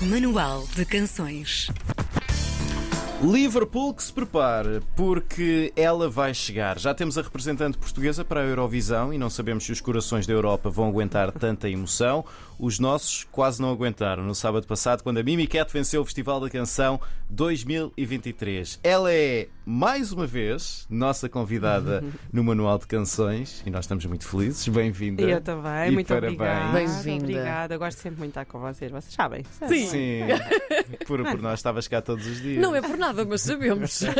Manual 0.00 0.64
de 0.76 0.84
Canções. 0.84 1.68
Liverpool 3.20 3.92
que 3.92 4.04
se 4.04 4.12
prepare, 4.12 4.80
porque 4.94 5.72
ela 5.74 6.08
vai 6.08 6.32
chegar. 6.32 6.78
Já 6.78 6.94
temos 6.94 7.18
a 7.18 7.22
representante 7.22 7.76
portuguesa 7.76 8.24
para 8.24 8.40
a 8.40 8.44
Eurovisão 8.44 9.12
e 9.12 9.18
não 9.18 9.28
sabemos 9.28 9.64
se 9.64 9.72
os 9.72 9.80
corações 9.80 10.24
da 10.24 10.32
Europa 10.32 10.70
vão 10.70 10.86
aguentar 10.86 11.32
tanta 11.32 11.68
emoção. 11.68 12.24
Os 12.58 12.80
nossos 12.80 13.22
quase 13.30 13.62
não 13.62 13.70
aguentaram 13.70 14.24
no 14.24 14.34
sábado 14.34 14.66
passado, 14.66 15.02
quando 15.04 15.18
a 15.18 15.22
Mimi 15.22 15.46
Cat 15.46 15.72
venceu 15.72 16.02
o 16.02 16.04
Festival 16.04 16.40
da 16.40 16.50
Canção 16.50 17.00
2023. 17.30 18.80
Ela 18.82 19.12
é, 19.12 19.46
mais 19.64 20.10
uma 20.12 20.26
vez, 20.26 20.84
nossa 20.90 21.28
convidada 21.28 22.02
no 22.32 22.42
Manual 22.42 22.76
de 22.78 22.86
Canções 22.88 23.62
e 23.64 23.70
nós 23.70 23.84
estamos 23.84 24.04
muito 24.06 24.26
felizes. 24.26 24.66
Bem-vinda. 24.66 25.22
Eu 25.22 25.40
também, 25.40 25.88
E 25.88 25.90
muito 25.92 26.08
parabéns. 26.08 26.34
obrigada. 26.34 26.72
Bem-vinda. 26.72 27.24
Obrigada, 27.24 27.74
eu 27.74 27.78
gosto 27.78 27.98
sempre 27.98 28.18
muito 28.18 28.32
de 28.34 28.40
estar 28.40 28.44
com 28.46 28.58
vocês, 28.58 28.90
vocês 28.90 29.14
sabem. 29.14 29.44
Sim. 29.68 29.86
Sim, 29.86 30.20
por, 31.06 31.22
por 31.22 31.40
nós 31.40 31.60
estavas 31.60 31.86
cá 31.86 32.02
todos 32.02 32.26
os 32.26 32.40
dias. 32.42 32.60
Não 32.60 32.74
é 32.74 32.80
por 32.82 32.96
nada, 32.96 33.24
mas 33.24 33.40
sabemos. 33.42 34.02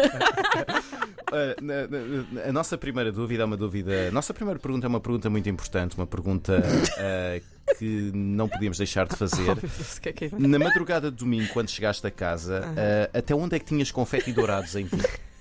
A 2.46 2.52
nossa 2.52 2.78
primeira 2.78 3.12
dúvida 3.12 3.42
é 3.42 3.46
uma 3.46 3.56
dúvida. 3.56 4.08
A 4.08 4.10
nossa 4.10 4.32
primeira 4.32 4.58
pergunta 4.58 4.86
é 4.86 4.88
uma 4.88 5.00
pergunta 5.00 5.28
muito 5.28 5.48
importante, 5.48 5.96
uma 5.96 6.06
pergunta 6.06 6.58
uh, 6.62 7.42
que 7.78 8.10
não 8.14 8.48
podíamos 8.48 8.78
deixar 8.78 9.06
de 9.06 9.16
fazer. 9.16 9.38
É 10.04 10.24
é? 10.26 10.30
Na 10.38 10.58
madrugada 10.58 11.10
de 11.10 11.16
domingo, 11.16 11.52
quando 11.52 11.70
chegaste 11.70 12.06
a 12.06 12.10
casa, 12.10 12.62
uh, 12.62 13.18
até 13.18 13.34
onde 13.34 13.56
é 13.56 13.58
que 13.58 13.64
tinhas 13.64 13.90
confeti 13.90 14.32
dourados 14.32 14.74
em 14.74 14.86
ti? 14.86 14.96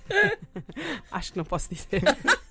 Acho 1.10 1.32
que 1.32 1.38
não 1.38 1.44
posso 1.44 1.68
dizer. 1.72 2.02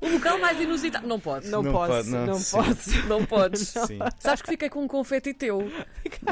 O 0.00 0.08
local 0.08 0.38
mais 0.38 0.60
inusitado. 0.60 1.06
Não 1.06 1.18
podes. 1.18 1.50
Não, 1.50 1.62
Não 1.62 1.72
posso, 1.72 1.92
pode, 1.92 2.08
não. 2.10 2.26
não, 2.26 2.34
Sim. 2.38 2.56
posso. 2.56 2.90
Não 3.08 3.24
podes. 3.24 3.60
Sim. 3.68 3.98
Sabes 4.18 4.42
que 4.42 4.50
fiquei 4.50 4.68
com 4.68 4.82
um 4.84 4.88
confeti 4.88 5.32
teu. 5.32 5.70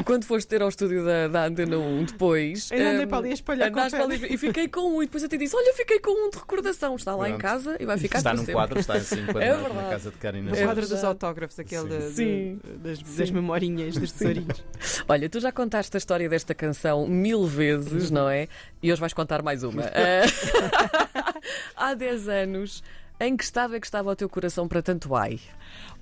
Quando 0.05 0.25
foste 0.25 0.47
ter 0.47 0.61
ao 0.61 0.69
estúdio 0.69 1.05
da, 1.05 1.29
da 1.29 1.45
Antena 1.47 1.79
1 1.79 2.05
depois. 2.05 2.71
Ainda 2.71 2.91
andei 2.91 3.07
hum, 3.07 3.09
para 3.09 3.19
ali 3.19 3.31
a 3.31 3.35
espalhar 3.35 3.69
andaste 3.69 3.91
para 3.93 4.05
confete. 4.05 4.25
ali 4.27 4.35
e 4.35 4.37
fiquei 4.39 4.69
com 4.69 4.81
um. 4.99 5.03
E 5.03 5.07
depois 5.07 5.23
eu 5.23 5.29
te 5.29 5.39
disse: 5.39 5.57
Olha, 5.57 5.73
fiquei 5.75 5.99
com 5.99 6.11
um 6.27 6.31
de 6.31 6.37
recordação. 6.37 6.95
Está 6.97 7.15
lá 7.17 7.27
em 7.29 7.33
Pronto. 7.39 7.43
casa 7.43 7.77
e 7.81 7.87
vai 7.87 7.97
ficar 7.97 8.19
Está 8.19 8.31
para 8.31 8.37
num 8.37 8.45
sempre. 8.45 8.55
quadro, 8.55 8.79
está 8.79 8.95
assim 8.95 9.21
É 9.21 9.23
na 9.23 9.33
verdade. 9.63 9.91
casa 9.91 10.11
de 10.11 10.17
Karina. 10.19 10.57
É 10.57 10.65
quadro 10.65 10.87
dos 10.89 11.03
autógrafos, 11.05 11.59
aquele 11.59 11.89
de- 11.89 11.99
de- 12.11 12.15
Sim. 12.15 12.61
das, 12.83 12.99
das 13.01 13.31
memorinhas, 13.31 13.97
dos 13.97 14.13
tesourinhos. 14.13 14.63
Olha, 15.09 15.29
tu 15.29 15.41
já 15.41 15.51
contaste 15.51 15.97
a 15.97 15.99
história 15.99 16.29
desta 16.29 16.55
canção 16.55 17.07
mil 17.09 17.45
vezes, 17.47 18.11
não 18.11 18.29
é? 18.29 18.47
E 18.83 18.93
hoje 18.93 19.01
vais 19.01 19.15
contar 19.15 19.43
mais 19.43 19.63
uma. 19.63 19.83
Ah, 19.85 20.25
Há 21.77 21.95
10 21.95 22.29
anos, 22.29 22.83
em 23.21 23.37
que 23.37 23.45
estado 23.45 23.75
é 23.77 23.81
que 23.81 23.87
estava 23.87 24.11
o 24.11 24.17
teu 24.17 24.29
coração 24.29 24.67
para 24.69 24.83
tanto 24.83 25.15
ai? 25.15 25.39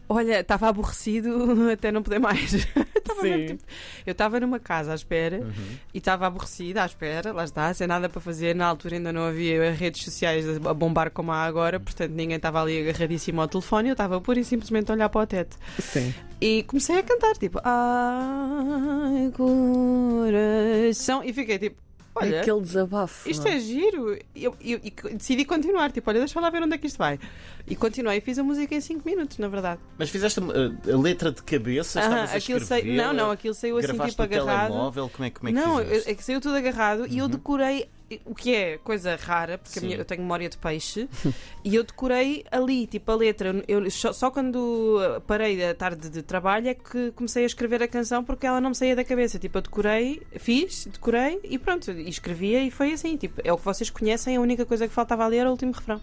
Olha, 0.09 0.41
estava 0.41 0.69
aborrecido 0.69 1.71
até 1.73 1.91
não 1.93 2.03
poder 2.03 2.19
mais. 2.19 2.53
Mesmo, 3.23 3.47
tipo, 3.47 3.63
eu 4.05 4.11
estava 4.13 4.41
numa 4.41 4.59
casa 4.59 4.91
à 4.93 4.95
espera 4.97 5.39
Uhum. 5.39 5.53
e 5.95 5.99
estava 5.99 6.27
aborrecida 6.27 6.83
à 6.83 6.87
espera, 6.87 7.33
lá 7.33 7.45
está, 7.45 7.73
sem 7.73 7.87
nada 7.87 8.09
para 8.09 8.21
fazer. 8.21 8.53
Na 8.55 8.67
altura 8.67 8.97
ainda 8.97 9.13
não 9.13 9.23
havia 9.25 9.73
redes 9.73 10.03
sociais 10.05 10.45
a 10.67 10.75
bombar 10.75 11.11
como 11.13 11.31
há 11.31 11.45
agora, 11.45 11.79
portanto 11.79 12.11
ninguém 12.11 12.37
estava 12.37 12.61
ali 12.61 12.81
agarradíssimo 12.81 13.41
ao 13.41 13.47
telefone. 13.49 13.91
Eu 13.91 13.93
estava 13.93 14.21
pura 14.21 14.41
e 14.41 14.45
simplesmente 14.45 14.91
a 14.91 14.95
olhar 14.95 15.09
para 15.09 15.21
o 15.23 15.27
teto. 15.27 15.57
Sim. 15.79 16.13
E 16.41 16.65
comecei 16.65 16.99
a 16.99 17.03
cantar, 17.05 17.37
tipo, 17.37 17.61
ai, 17.65 19.31
coração. 19.37 21.23
E 21.23 21.33
fiquei 21.33 21.59
tipo, 21.59 21.81
olha, 22.15 22.41
Aquele 22.41 22.61
desabafo. 22.61 23.29
isto 23.29 23.45
não 23.45 23.51
é 23.53 23.59
giro. 23.59 24.19
E 24.35 24.45
eu, 24.45 24.57
eu- 24.61 24.81
e 24.83 24.91
decidi 25.15 25.45
continuar, 25.45 25.91
tipo, 25.93 26.09
olha, 26.11 26.19
deixa 26.21 26.41
lá 26.41 26.51
ver 26.51 26.63
onde 26.63 26.75
é 26.75 26.79
que 26.79 26.87
isto 26.87 26.99
vai. 26.99 27.19
E 27.67 27.77
continuei 27.77 28.19
e 28.19 28.21
fiz 28.21 28.39
a 28.39 28.43
música 28.43 28.75
em 28.75 28.81
5 28.81 29.09
minutos, 29.09 29.39
na 29.39 29.49
verdade. 29.49 29.81
Mas 29.99 30.11
fizeste 30.11 30.41
uh, 30.41 30.93
a 30.93 31.01
letra 31.01 31.31
de 31.33 31.43
cabeça? 31.43 32.01
A 32.01 32.25
aquilo 32.25 32.61
sai- 32.61 32.83
não, 32.83 33.13
não, 33.13 33.31
aquilo 33.31 33.55
saiu 33.55 33.77
assim, 33.79 33.89
Gravaste 33.89 34.11
tipo, 34.13 34.23
agarrado. 34.23 34.69
telemóvel? 34.69 35.09
Como 35.09 35.25
é, 35.25 35.31
como 35.31 35.49
é 35.49 35.53
que 35.53 35.59
não, 35.59 35.79
fizeste? 35.79 36.11
é 36.11 36.15
que 36.15 36.25
saiu 36.25 36.41
tudo 36.41 36.57
agarrado 36.57 37.07
e 37.07 37.19
eu 37.19 37.29
decorei. 37.29 37.89
O 38.25 38.35
que 38.35 38.55
é 38.55 38.79
coisa 38.79 39.17
rara, 39.17 39.59
porque 39.59 39.79
a 39.79 39.83
minha- 39.83 39.97
eu 39.97 40.05
tenho 40.05 40.21
memória 40.23 40.49
de 40.49 40.57
peixe, 40.59 41.09
e 41.65 41.75
eu 41.75 41.85
decorei 41.85 42.45
ali, 42.51 42.87
tipo 42.87 43.11
a 43.11 43.15
letra. 43.15 43.65
Eu, 43.69 43.91
só, 43.91 44.13
só 44.13 44.31
quando 44.31 44.99
parei 45.27 45.57
da 45.59 45.75
tarde 45.75 46.09
de 46.11 46.23
trabalho 46.23 46.69
é 46.69 46.75
que 46.75 47.11
comecei 47.13 47.45
a 47.45 47.47
escrever 47.47 47.83
a 47.83 47.89
canção 47.89 48.25
porque 48.25 48.47
ela 48.47 48.61
não 48.61 48.71
me 48.71 48.75
saía 48.75 48.97
da 48.97 49.05
cabeça. 49.05 49.39
Tipo, 49.39 49.59
eu 49.59 49.63
decorei, 49.63 50.23
fiz, 50.39 50.87
decorei 50.93 51.41
e 51.45 51.59
pronto, 51.59 51.91
e 51.91 52.09
escrevia 52.09 52.63
e 52.65 52.71
foi 52.71 52.93
assim. 52.93 53.17
Tipo, 53.17 53.41
é 53.45 53.53
o 53.53 53.57
que 53.59 53.65
vocês 53.65 53.89
conhecem, 53.91 54.37
a 54.37 54.41
única 54.41 54.65
coisa 54.67 54.87
que 54.89 54.95
faltava 54.95 55.25
ali 55.25 55.37
era 55.37 55.49
o 55.49 55.53
último 55.53 55.73
refrão. 55.73 56.01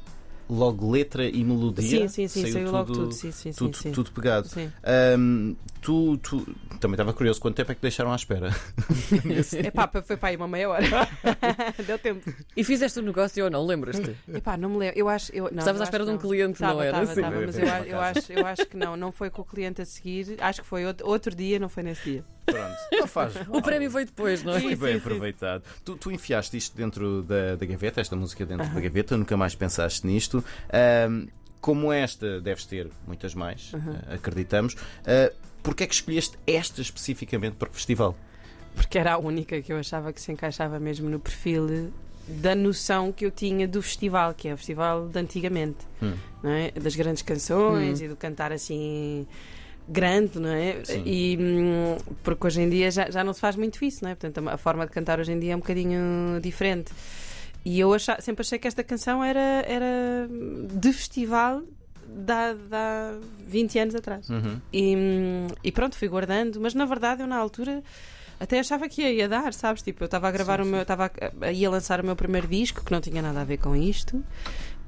Logo 0.49 0.89
letra 0.89 1.25
e 1.29 1.43
melodia? 1.43 1.87
Sim, 1.87 2.27
sim, 2.27 2.27
sim, 2.27 2.51
saiu, 2.51 2.71
logo 2.71 2.91
tudo. 2.91 3.11
Sim, 3.11 3.31
sim, 3.31 3.51
tudo, 3.51 3.77
sim. 3.77 3.91
tudo 3.91 4.11
pegado. 4.11 4.47
Sim. 4.47 4.71
Tu, 5.81 6.17
tu 6.17 6.45
também 6.79 6.95
estava 6.95 7.13
curioso, 7.13 7.39
quanto 7.39 7.55
tempo 7.55 7.71
é 7.71 7.75
que 7.75 7.81
deixaram 7.81 8.11
à 8.11 8.15
espera? 8.15 8.49
Epá, 9.63 9.89
foi 10.05 10.17
para 10.17 10.29
aí 10.29 10.35
uma 10.35 10.47
meia 10.47 10.69
hora. 10.69 10.83
Deu 11.87 11.97
tempo. 11.97 12.33
E 12.55 12.63
fizeste 12.63 12.99
o 12.99 13.01
negócio 13.01 13.45
ou 13.45 13.49
não? 13.49 13.65
Lembras-te? 13.65 14.15
Epá, 14.33 14.57
não 14.57 14.69
me 14.69 14.77
lembro. 14.77 14.99
Eu 14.99 15.07
acho. 15.07 15.31
Eu, 15.33 15.45
não, 15.45 15.59
Estavas 15.59 15.77
eu 15.77 15.81
à 15.81 15.83
espera 15.85 16.03
de 16.03 16.09
um 16.09 16.13
não. 16.13 16.19
cliente, 16.19 16.61
não 16.61 16.69
Tava, 16.69 16.85
era? 16.85 16.91
tava, 16.99 17.15
Sim. 17.15 17.21
tava, 17.21 17.41
mas 17.45 17.57
eu, 17.57 17.65
eu, 17.65 17.99
acho, 17.99 18.33
eu 18.33 18.45
acho 18.45 18.65
que 18.65 18.75
não. 18.77 18.97
Não 18.97 19.11
foi 19.11 19.29
com 19.29 19.41
o 19.41 19.45
cliente 19.45 19.81
a 19.81 19.85
seguir. 19.85 20.35
Acho 20.39 20.61
que 20.61 20.67
foi 20.67 20.85
outro, 20.85 21.07
outro 21.07 21.33
dia, 21.33 21.57
não 21.59 21.69
foi 21.69 21.83
nesse 21.83 22.03
dia. 22.03 22.25
Pronto, 22.45 22.75
não 22.91 23.07
faz. 23.07 23.33
O 23.49 23.61
prémio 23.61 23.89
veio 23.89 24.05
depois, 24.05 24.43
não 24.43 24.53
é? 24.53 24.59
Foi 24.59 24.71
Sim, 24.71 24.75
bem 24.75 24.93
sim, 24.93 24.99
sim. 24.99 25.05
aproveitado. 25.05 25.63
Tu, 25.85 25.95
tu 25.95 26.11
enfiaste 26.11 26.57
isto 26.57 26.75
dentro 26.75 27.23
da, 27.23 27.55
da 27.55 27.65
gaveta, 27.65 28.01
esta 28.01 28.15
música 28.15 28.45
dentro 28.45 28.67
da 28.67 28.79
gaveta, 28.81 29.15
nunca 29.17 29.37
mais 29.37 29.55
pensaste 29.55 30.05
nisto. 30.05 30.43
Ahm, 30.71 31.27
como 31.61 31.91
esta, 31.91 32.39
deves 32.39 32.65
ter 32.65 32.89
muitas 33.05 33.35
mais, 33.35 33.71
ah, 33.75 34.15
acreditamos. 34.15 34.73
Uh, 34.73 35.48
Porquê 35.63 35.83
é 35.83 35.87
que 35.87 35.93
escolheste 35.93 36.37
esta 36.47 36.81
especificamente 36.81 37.55
para 37.55 37.69
o 37.69 37.73
festival? 37.73 38.15
Porque 38.75 38.97
era 38.97 39.13
a 39.13 39.17
única 39.17 39.61
que 39.61 39.73
eu 39.73 39.77
achava 39.77 40.13
que 40.13 40.21
se 40.21 40.31
encaixava 40.31 40.79
mesmo 40.79 41.09
no 41.09 41.19
perfil 41.19 41.91
da 42.27 42.53
noção 42.55 43.11
que 43.11 43.25
eu 43.25 43.31
tinha 43.31 43.67
do 43.67 43.81
festival, 43.81 44.33
que 44.33 44.47
é 44.47 44.53
o 44.53 44.57
festival 44.57 45.07
de 45.09 45.17
antigamente, 45.19 45.77
Hum. 46.01 46.13
não 46.43 46.51
é? 46.51 46.71
Das 46.71 46.95
grandes 46.95 47.23
canções 47.23 47.99
Hum. 48.01 48.05
e 48.05 48.07
do 48.07 48.15
cantar 48.15 48.51
assim 48.51 49.25
grande, 49.87 50.39
não 50.39 50.49
é? 50.49 50.83
Sim. 50.85 51.01
E 51.05 51.37
hum, 51.39 51.97
porque 52.23 52.45
hoje 52.45 52.61
em 52.61 52.69
dia 52.69 52.91
já, 52.91 53.09
já 53.09 53.23
não 53.23 53.33
se 53.33 53.39
faz 53.39 53.55
muito 53.55 53.83
isso, 53.83 54.03
não 54.03 54.11
é? 54.11 54.15
Portanto, 54.15 54.47
a 54.47 54.57
forma 54.57 54.85
de 54.85 54.91
cantar 54.91 55.19
hoje 55.19 55.31
em 55.31 55.39
dia 55.39 55.53
é 55.53 55.55
um 55.55 55.59
bocadinho 55.59 56.39
diferente. 56.41 56.91
E 57.65 57.79
eu 57.79 57.91
acha- 57.93 58.21
sempre 58.21 58.41
achei 58.41 58.59
que 58.59 58.67
esta 58.67 58.83
canção 58.83 59.23
era, 59.23 59.63
era 59.67 60.29
de 60.71 60.93
festival 60.93 61.63
de 62.15 62.31
há, 62.31 62.53
de 62.53 62.75
há 62.75 63.17
20 63.47 63.79
anos 63.79 63.95
atrás. 63.95 64.29
Uhum. 64.29 64.59
E, 64.73 64.95
e 65.63 65.71
pronto, 65.71 65.95
fui 65.95 66.07
guardando, 66.07 66.59
mas 66.59 66.73
na 66.73 66.85
verdade 66.85 67.21
eu 67.21 67.27
na 67.27 67.37
altura 67.37 67.83
até 68.39 68.59
achava 68.59 68.87
que 68.87 69.01
ia, 69.01 69.11
ia 69.11 69.27
dar, 69.29 69.53
sabes? 69.53 69.81
Tipo, 69.81 70.03
eu 70.03 70.05
estava 70.05 70.27
a 70.27 70.31
gravar 70.31 70.61
Sim, 70.63 70.69
o 70.69 70.71
meu, 70.71 70.81
estava 70.81 71.05
a, 71.41 71.45
a- 71.47 71.51
ia 71.51 71.69
lançar 71.69 71.99
o 72.01 72.05
meu 72.05 72.15
primeiro 72.15 72.47
disco, 72.47 72.83
que 72.83 72.91
não 72.91 73.01
tinha 73.01 73.21
nada 73.21 73.41
a 73.41 73.43
ver 73.43 73.57
com 73.57 73.75
isto. 73.75 74.23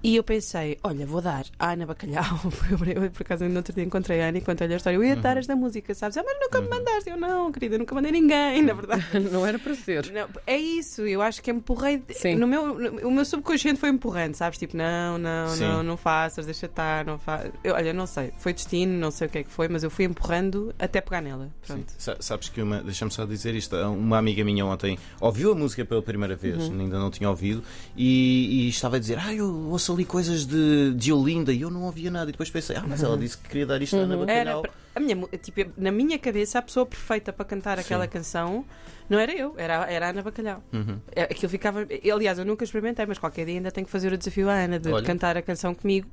E 0.04 0.16
eu 0.16 0.24
pensei, 0.24 0.80
olha, 0.84 1.06
vou 1.06 1.22
dar 1.22 1.46
a 1.60 1.74
Ana 1.74 1.86
Bacalhau. 1.86 2.24
Eu, 2.72 3.12
por 3.12 3.22
acaso, 3.22 3.46
no 3.46 3.56
outro 3.58 3.72
dia 3.74 3.84
encontrei 3.84 4.20
a 4.22 4.30
Ana 4.30 4.40
e 4.40 4.42
contei-lhe 4.42 4.74
a 4.74 4.78
história. 4.78 4.98
Eu 4.98 5.04
ia 5.04 5.14
Uhum. 5.16 5.22
dar 5.22 5.38
esta 5.38 5.56
música, 5.56 5.94
sabes? 5.94 6.18
Ah, 6.18 6.24
mas 6.26 6.40
nunca 6.40 6.60
me 6.60 6.68
mandaste. 6.70 7.10
Eu, 7.10 7.18
não, 7.18 7.52
querida, 7.52 7.78
nunca 7.78 7.94
mandei 7.94 8.12
ninguém, 8.12 8.64
na 8.64 8.74
verdade. 8.74 9.06
Não 9.32 9.46
era 9.46 9.60
para 9.60 9.76
ser. 9.76 10.12
Não, 10.12 10.28
é 10.48 10.58
isso, 10.58 11.02
eu 11.04 11.22
acho 11.22 11.42
que 11.42 11.52
empurrei. 11.52 12.02
Sim. 12.10 12.36
No 12.36 12.48
meu, 12.48 12.74
no- 12.80 13.08
o 13.08 13.12
meu 13.12 13.24
subconsciente 13.26 13.80
foi 13.80 13.90
empurrando, 13.90 14.34
sabes? 14.36 14.58
Tipo, 14.58 14.76
não, 14.76 15.18
não, 15.20 15.50
Sim. 15.50 15.64
não, 15.66 15.84
não 15.84 15.98
faças, 15.98 16.46
deixa 16.46 16.66
estar, 16.66 17.06
não 17.06 17.20
faças. 17.20 17.52
Eu, 17.64 17.76
olha, 17.76 17.94
não 17.94 18.08
sei, 18.08 18.32
foi 18.40 18.54
destino, 18.54 18.92
não 19.00 19.12
sei 19.12 19.28
o 19.28 19.30
que 19.30 19.38
é 19.38 19.44
que 19.44 19.52
foi, 19.52 19.68
mas 19.68 19.84
eu 19.84 19.90
fui 19.92 20.06
empurrando 20.06 20.74
até 20.80 21.00
pegar 21.00 21.22
nela. 21.22 21.46
Sim. 21.64 21.74
Pronto. 21.74 21.94
Sa- 21.98 22.18
Sabes 22.20 22.50
que 22.50 22.62
uma, 22.62 22.82
deixa-me 22.82 23.12
só 23.12 23.24
dizer 23.26 23.54
isto, 23.54 23.76
uma 23.76 24.18
amiga 24.18 24.44
minha 24.44 24.66
ontem 24.66 24.98
ouviu 25.20 25.52
a 25.52 25.56
música 25.56 25.86
pela 25.86 26.02
primeira 26.02 26.36
vez, 26.36 26.68
Uhum. 26.70 26.80
ainda 26.82 26.98
não 26.98 27.12
tinha 27.12 27.30
ouvido, 27.30 27.64
e, 27.96 28.66
e 28.66 28.70
estava 28.70 28.96
a 28.96 29.00
dizer, 29.00 29.20
ah, 29.20 29.34
eu 29.34 29.48
ouço 29.70 29.91
ali 29.94 30.06
coisas 30.06 30.46
de, 30.46 30.94
de 30.96 31.12
Olinda 31.14 31.52
e 31.54 31.62
eu 31.62 31.70
não 31.70 31.84
ouvia 31.84 32.10
nada, 32.12 32.30
e 32.30 32.32
depois 32.32 32.50
pensei, 32.50 32.76
ah, 32.76 32.84
mas 32.88 33.02
ela 33.04 33.18
disse 33.18 33.38
que 33.38 33.48
queria 33.50 33.66
dar 33.66 33.82
isto 33.82 33.96
Ana 33.96 34.16
Uhum. 34.16 34.24
Era, 34.24 34.56
Bacalhau. 34.56 34.62
pra- 34.62 34.72
a 34.96 35.00
minha, 35.00 35.16
tipo, 35.42 35.72
na 35.78 35.92
minha 35.92 36.20
cabeça, 36.20 36.60
a 36.60 36.62
pessoa 36.62 36.86
perfeita 36.86 37.32
para 37.32 37.46
cantar 37.46 37.80
aquela 37.80 38.08
canção 38.08 38.66
não 39.12 39.20
era 39.20 39.36
eu, 39.36 39.54
era, 39.58 39.92
era 39.92 40.08
a 40.08 40.10
Ana 40.12 40.22
Bacalhau. 40.22 40.64
Uhum. 40.72 40.98
É, 41.14 41.24
Aquilo 41.24 41.50
ficava. 41.50 41.86
Aliás, 42.14 42.40
eu 42.40 42.46
nunca 42.46 42.64
experimentei, 42.64 43.06
mas 43.06 43.18
qualquer 43.18 43.46
dia 43.46 43.56
ainda 43.56 43.70
tenho 43.70 43.86
que 43.86 43.92
fazer 43.92 44.14
o 44.14 44.18
desafio 44.18 44.50
à 44.50 44.54
Ana 44.54 44.80
de 44.80 44.90
Olha. 44.90 45.06
cantar 45.06 45.36
a 45.36 45.42
canção 45.42 45.76
comigo, 45.76 46.08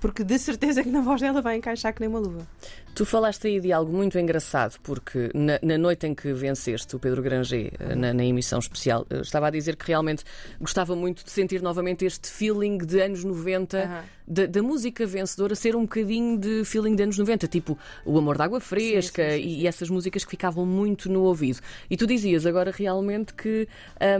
porque 0.00 0.22
de 0.22 0.38
certeza 0.38 0.80
que 0.84 0.88
na 0.88 1.00
voz 1.00 1.20
dela 1.20 1.42
vai 1.42 1.56
encaixar 1.56 1.92
que 1.92 1.98
nem 1.98 2.08
uma 2.08 2.20
luva. 2.20 2.46
Tu 2.94 3.04
falaste 3.04 3.48
aí 3.48 3.58
de 3.58 3.72
algo 3.72 3.92
muito 3.92 4.16
engraçado, 4.20 4.78
porque 4.84 5.32
na, 5.34 5.58
na 5.60 5.76
noite 5.76 6.06
em 6.06 6.14
que 6.14 6.32
venceste 6.32 6.94
o 6.94 7.00
Pedro 7.00 7.20
Granger 7.22 7.72
eh, 7.76 7.94
na, 7.96 8.14
na 8.14 8.24
emissão 8.24 8.60
especial, 8.60 9.04
eh, 9.10 9.22
estava 9.22 9.48
a 9.48 9.50
dizer 9.50 9.74
que 9.74 9.88
realmente 9.88 10.22
gostava 10.60 10.94
muito 10.94 11.24
de 11.24 11.32
sentir 11.32 11.60
novamente 11.60 12.04
este 12.04 12.30
feeling 12.30 12.78
de 12.78 13.00
anos 13.00 13.24
90, 13.24 13.78
Aham. 13.78 14.04
Da, 14.26 14.46
da 14.46 14.62
música 14.62 15.06
vencedora 15.06 15.54
ser 15.54 15.76
um 15.76 15.82
bocadinho 15.82 16.38
de 16.38 16.64
feeling 16.64 16.94
de 16.96 17.02
anos 17.02 17.18
90, 17.18 17.46
tipo 17.48 17.78
O 18.04 18.16
Amor 18.18 18.38
da 18.38 18.44
Água 18.44 18.60
Fresca 18.60 19.30
sim, 19.32 19.42
sim, 19.42 19.48
e, 19.48 19.60
e 19.62 19.66
essas 19.66 19.90
músicas 19.90 20.24
que 20.24 20.30
ficavam 20.30 20.64
muito 20.64 21.10
no 21.10 21.22
ouvido. 21.22 21.60
E 21.90 21.96
tu 21.96 22.06
dizias 22.06 22.46
agora 22.46 22.70
realmente 22.74 23.34
que 23.34 23.68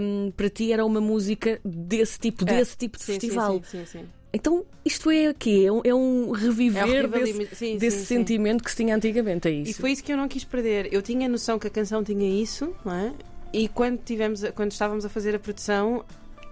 hum, 0.01 0.33
para 0.37 0.51
ti 0.51 0.73
era 0.73 0.85
uma 0.85 1.01
música 1.01 1.61
desse 1.65 2.19
tipo, 2.19 2.45
É. 2.49 2.57
desse 2.59 2.77
tipo 2.77 2.99
de 2.99 3.05
Sim, 3.05 3.13
sim, 3.15 3.21
festival. 3.21 3.63
sim, 3.65 3.79
sim, 3.85 3.87
sim. 4.01 4.05
Então 4.33 4.65
isto 4.85 5.11
é 5.11 5.31
o 5.31 5.35
quê? 5.35 5.65
É 5.67 5.73
um, 5.73 5.81
é 5.85 5.95
um 5.95 6.31
reviver 6.33 7.05
É 7.05 7.09
desse, 7.09 7.55
sim, 7.55 7.77
desse 7.79 7.99
sim, 7.99 8.05
sim. 8.05 8.17
sentimento 8.17 8.65
que 8.65 8.71
se 8.71 8.77
tinha 8.77 8.97
antigamente, 8.97 9.47
é 9.49 9.53
E 9.53 9.63
isso? 9.63 9.81
foi 9.81 9.93
isso 9.93 10.03
que 10.03 10.13
eu 10.13 10.17
não 10.17 10.27
quis 10.29 10.43
perder. 10.45 10.93
Eu 10.93 11.01
tinha 11.03 11.29
noção 11.29 11.57
que 11.59 11.67
a 11.69 11.71
canção 11.71 12.03
tinha 12.03 12.29
isso, 12.43 12.75
não 12.85 12.93
é? 12.93 13.13
E 13.53 13.69
quando, 13.69 14.01
tivemos, 14.05 14.43
a- 14.43 14.51
quando 14.51 14.73
estávamos 14.73 15.05
a 15.05 15.09
fazer 15.09 15.37
a 15.37 15.39
produção, 15.39 16.05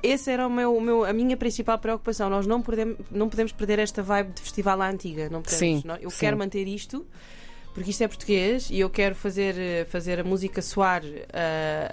essa 0.03 0.31
era 0.31 0.47
o 0.47 0.51
meu, 0.51 0.77
o 0.77 0.81
meu- 0.81 1.05
a 1.05 1.13
minha 1.13 1.37
principal 1.37 1.79
preocupação. 1.79 2.29
Nós 2.31 2.47
não 2.47 2.61
podemos, 2.63 2.97
não 3.11 3.29
podemos 3.29 3.53
perder 3.53 3.79
esta 3.79 4.03
vibe 4.03 4.33
de 4.33 4.41
festival 4.43 4.81
à 4.83 4.89
antiga. 4.91 5.29
Não 5.31 5.43
podemos. 5.43 5.59
Sim, 5.59 5.83
Não- 5.85 5.97
eu 5.97 6.11
sim. 6.11 6.19
quero 6.21 6.37
manter 6.37 6.67
isto. 6.67 7.07
Porque 7.75 7.89
isto 7.89 8.03
é 8.05 8.09
português 8.09 8.69
e 8.71 8.81
eu 8.81 8.91
quero 8.91 9.15
fazer, 9.15 9.55
eh, 9.59 9.87
fazer 9.87 10.21
a 10.21 10.25
música 10.25 10.61
soar 10.61 11.01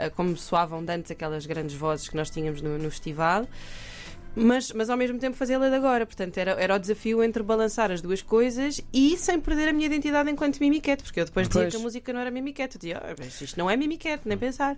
a 0.05 0.09
como 0.09 0.35
soavam 0.35 0.83
antes 0.89 1.09
aquelas 1.09 1.45
grandes 1.45 1.73
vozes 1.73 2.09
que 2.09 2.17
nós 2.17 2.29
tínhamos 2.29 2.61
no, 2.61 2.77
no 2.77 2.91
festival, 2.91 3.47
mas, 4.35 4.73
mas 4.73 4.89
ao 4.89 4.97
mesmo 4.97 5.17
tempo 5.19 5.37
fazê-la 5.37 5.69
de 5.69 5.75
agora. 5.75 6.05
Portanto, 6.05 6.37
era, 6.37 6.51
era 6.51 6.75
o 6.75 6.79
desafio 6.79 7.23
entre 7.23 7.41
balançar 7.43 7.91
as 7.91 8.01
duas 8.01 8.21
coisas 8.21 8.81
e 8.93 9.15
sem 9.17 9.39
perder 9.39 9.69
a 9.69 9.73
minha 9.73 9.85
identidade 9.85 10.29
enquanto 10.29 10.59
mimiquete, 10.59 11.01
porque 11.01 11.21
eu 11.21 11.25
depois 11.25 11.47
dizia 11.47 11.61
Pois. 11.63 11.73
que 11.73 11.79
a 11.79 11.83
música 11.83 12.11
não 12.11 12.19
era 12.19 12.29
mimiquete. 12.29 12.75
Eu 12.75 12.79
dizia, 12.79 12.97
"Ah, 12.97 13.15
mas 13.17 13.39
isto 13.39 13.57
não 13.57 13.69
é 13.69 13.77
mimiquete, 13.77 14.23
nem 14.25 14.37
pensar. 14.37 14.77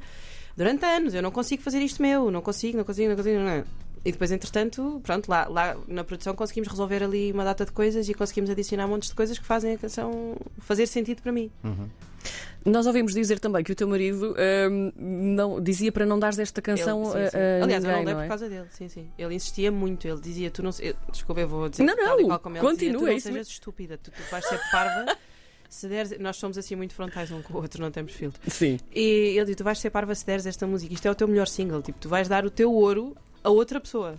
Durante 0.56 0.86
anos, 0.86 1.14
eu 1.14 1.22
não 1.22 1.32
consigo 1.32 1.62
fazer 1.64 1.80
isto 1.80 2.02
meu, 2.02 2.30
não 2.32 2.42
consigo, 2.42 2.78
não 2.78 2.84
consigo, 2.84 3.10
não 3.10 3.16
consigo. 3.16 3.40
Não. 3.40 3.64
E 4.04 4.12
depois, 4.12 4.32
entretanto, 4.32 5.00
pronto, 5.04 5.30
lá, 5.30 5.48
lá 5.48 5.78
na 5.88 6.04
produção 6.04 6.34
conseguimos 6.36 6.68
resolver 6.68 7.04
ali 7.04 7.32
uma 7.32 7.44
data 7.44 7.64
de 7.66 7.72
coisas 7.72 8.10
e 8.10 8.14
conseguimos 8.16 8.50
adicionar 8.50 8.88
montes 8.88 9.10
de 9.10 9.16
coisas 9.16 9.38
que 9.38 9.46
fazem 9.46 9.76
a 9.76 9.78
canção 9.78 10.36
fazer 10.60 10.88
sentido 10.88 11.22
para 11.22 11.32
mim. 11.32 11.52
Nós 12.66 12.86
ouvimos 12.86 13.14
dizer 13.14 13.40
também 13.40 13.64
que 13.64 13.72
o 13.72 13.76
teu 13.76 13.88
marido 13.88 14.36
hum, 14.72 14.92
não, 14.98 15.60
dizia 15.62 15.92
para 15.92 16.06
não 16.06 16.20
dares 16.20 16.38
esta 16.38 16.62
canção 16.62 17.02
Ele- 17.16 17.26
sim, 17.26 17.32
sim. 17.32 17.38
a, 17.38 17.40
a 17.60 17.64
Aliás, 17.64 17.84
eu 17.84 17.90
ninguém, 17.90 17.98
não 17.98 18.06
dei 18.06 18.14
não 18.14 18.20
por 18.22 18.26
é? 18.26 18.28
causa 18.28 18.50
dele, 18.50 18.68
sim, 18.72 18.88
sim. 18.90 19.10
Ele 19.18 19.34
insistia 19.36 19.72
muito, 19.72 20.08
ele 20.08 20.20
dizia, 20.22 20.52
tu 20.52 20.62
não 20.62 20.72
se- 20.72 20.86
eu- 20.86 20.96
desculpa, 21.12 21.42
eu 21.42 21.48
vou 21.48 21.70
dizer 21.70 21.84
Não, 21.84 21.96
tal 21.96 22.20
e 22.20 22.22
não, 22.22 22.30
qual 22.30 22.40
como 22.40 22.58
ele 22.58 22.66
continua, 22.66 22.92
dizia, 22.92 23.00
tu 23.00 23.06
é 23.06 23.10
não 23.10 23.18
isso 23.18 23.28
sejas 23.30 23.48
estúpida, 23.48 23.98
tu, 23.98 24.12
tu 24.12 24.22
vais 24.30 24.46
ser 24.48 24.60
parva. 24.72 25.06
Se 25.72 25.88
deres, 25.88 26.20
nós 26.20 26.36
somos 26.36 26.58
assim 26.58 26.76
muito 26.76 26.94
frontais 26.94 27.32
um 27.32 27.42
com 27.42 27.54
o 27.54 27.62
outro, 27.62 27.82
não 27.82 27.90
temos 27.90 28.12
filtro. 28.12 28.42
Sim. 28.52 28.78
E 28.94 29.36
ele 29.38 29.46
diz: 29.46 29.56
Tu 29.56 29.64
vais 29.64 29.80
ser 29.80 29.90
parva 29.90 30.14
se 30.14 30.26
deres 30.26 30.46
esta 30.46 30.68
música. 30.68 30.94
Isto 30.94 31.08
é 31.08 31.12
o 31.12 31.16
teu 31.16 31.30
melhor 31.30 31.48
single. 31.48 31.82
Tipo, 31.82 31.98
tu 31.98 32.10
vais 32.10 32.28
dar 32.28 32.46
o 32.46 32.50
teu 32.52 32.74
ouro 32.74 33.16
a 33.42 33.50
outra 33.50 33.80
pessoa. 33.80 34.16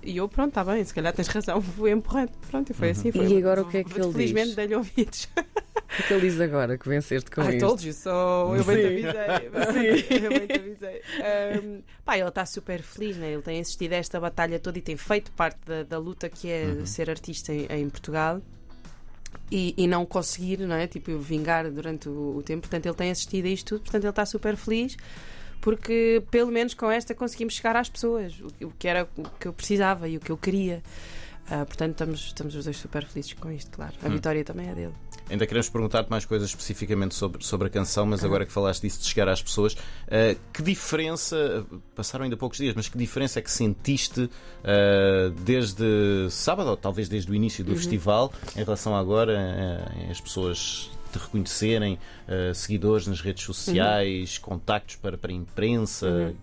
E 0.00 0.16
eu, 0.18 0.28
pronto, 0.28 0.50
está 0.50 0.62
bem, 0.62 0.84
se 0.84 0.94
calhar 0.94 1.12
tens 1.12 1.26
razão, 1.26 1.60
fui 1.74 1.90
empurrando. 1.90 2.30
Pronto, 2.48 2.70
e 2.70 2.72
foi 2.72 2.90
assim. 2.90 3.10
Foi, 3.10 3.26
E 3.26 3.36
agora 3.36 3.62
o 3.62 3.68
que 3.68 3.78
é 3.78 3.82
que 3.84 4.00
ele 4.00 4.12
Felizmente 4.12 4.46
diz? 4.46 4.54
dei-lhe 4.56 4.76
ouvidos. 4.76 5.28
O 5.98 6.02
que 6.02 6.12
ele 6.12 6.28
diz 6.28 6.40
agora 6.40 6.76
que 6.76 6.88
venceste 6.88 7.30
com 7.30 7.42
I 7.42 7.56
isto? 7.56 7.60
told 7.66 7.86
you 7.86 7.92
so. 7.94 8.08
Eu 8.56 8.64
bem 8.64 8.76
te 8.76 8.82
Sim. 8.82 9.48
avisei. 9.56 10.06
Eu 10.26 10.30
bem 10.30 10.46
te 10.46 10.58
avisei. 10.58 11.02
Um, 11.62 11.82
pá, 12.04 12.18
ele 12.18 12.28
está 12.28 12.44
super 12.44 12.82
feliz, 12.82 13.16
né? 13.16 13.32
ele 13.32 13.40
tem 13.40 13.60
assistido 13.60 13.92
a 13.92 13.96
esta 13.96 14.18
batalha 14.20 14.58
toda 14.58 14.76
e 14.78 14.82
tem 14.82 14.96
feito 14.96 15.30
parte 15.32 15.58
da, 15.64 15.84
da 15.84 15.96
luta 15.98 16.28
que 16.28 16.50
é 16.50 16.84
ser 16.84 17.08
artista 17.08 17.52
em, 17.52 17.66
em 17.70 17.88
Portugal. 17.88 18.42
E, 19.50 19.74
e 19.76 19.86
não 19.86 20.04
conseguir, 20.04 20.58
não 20.60 20.74
é? 20.74 20.86
Tipo, 20.86 21.18
vingar 21.18 21.70
durante 21.70 22.08
o, 22.08 22.36
o 22.38 22.42
tempo. 22.42 22.62
Portanto, 22.62 22.86
ele 22.86 22.94
tem 22.94 23.10
assistido 23.10 23.46
a 23.46 23.48
isto 23.48 23.66
tudo, 23.76 23.82
portanto, 23.82 24.02
ele 24.04 24.10
está 24.10 24.26
super 24.26 24.56
feliz 24.56 24.96
porque 25.60 26.22
pelo 26.30 26.50
menos 26.52 26.74
com 26.74 26.90
esta 26.90 27.14
conseguimos 27.14 27.54
chegar 27.54 27.74
às 27.76 27.88
pessoas, 27.88 28.38
o, 28.40 28.48
que- 28.52 28.64
o 28.64 28.70
que 28.78 28.86
era 28.88 29.08
o 29.16 29.22
que 29.38 29.48
eu 29.48 29.52
precisava 29.52 30.08
e 30.08 30.16
o 30.16 30.20
que 30.20 30.30
eu 30.30 30.36
queria. 30.36 30.82
Ah, 31.48 31.64
portanto, 31.64 31.92
estamos, 31.92 32.20
estamos 32.26 32.54
os 32.54 32.64
dois 32.64 32.76
super 32.76 33.04
felizes 33.06 33.32
com 33.32 33.50
isto, 33.50 33.70
claro. 33.70 33.94
A 34.02 34.08
vitória 34.08 34.44
também 34.44 34.68
é 34.68 34.74
dele. 34.74 34.92
Ainda 35.28 35.46
queremos 35.46 35.68
perguntar-te 35.68 36.08
mais 36.08 36.24
coisas 36.24 36.48
especificamente 36.48 37.14
sobre, 37.14 37.44
sobre 37.44 37.66
a 37.66 37.70
canção, 37.70 38.06
mas 38.06 38.24
agora 38.24 38.46
que 38.46 38.52
falaste 38.52 38.82
disso 38.82 39.00
de 39.00 39.06
chegar 39.06 39.28
às 39.28 39.42
pessoas, 39.42 39.76
eh, 40.06 40.36
que 40.52 40.62
diferença, 40.62 41.66
passaram 41.94 42.24
ainda 42.24 42.36
poucos 42.36 42.58
dias, 42.58 42.74
mas 42.74 42.88
que 42.88 42.96
diferença 42.96 43.40
é 43.40 43.42
que 43.42 43.50
sentiste 43.50 44.30
eh, 44.62 45.32
desde 45.44 46.28
sábado, 46.30 46.70
ou 46.70 46.76
talvez 46.76 47.08
desde 47.08 47.30
o 47.30 47.34
início 47.34 47.64
do 47.64 47.74
festival, 47.74 48.32
em 48.54 48.62
relação 48.62 48.94
a 48.94 49.00
agora, 49.00 49.90
em 49.96 50.10
as 50.10 50.20
pessoas 50.20 50.90
te 51.12 51.18
reconhecerem, 51.18 51.98
seguidores 52.54 53.06
nas 53.06 53.20
redes 53.20 53.44
sociais, 53.44 54.38
contactos 54.38 54.96
para, 54.96 55.16
para 55.16 55.30
a 55.30 55.34
imprensa, 55.34 56.34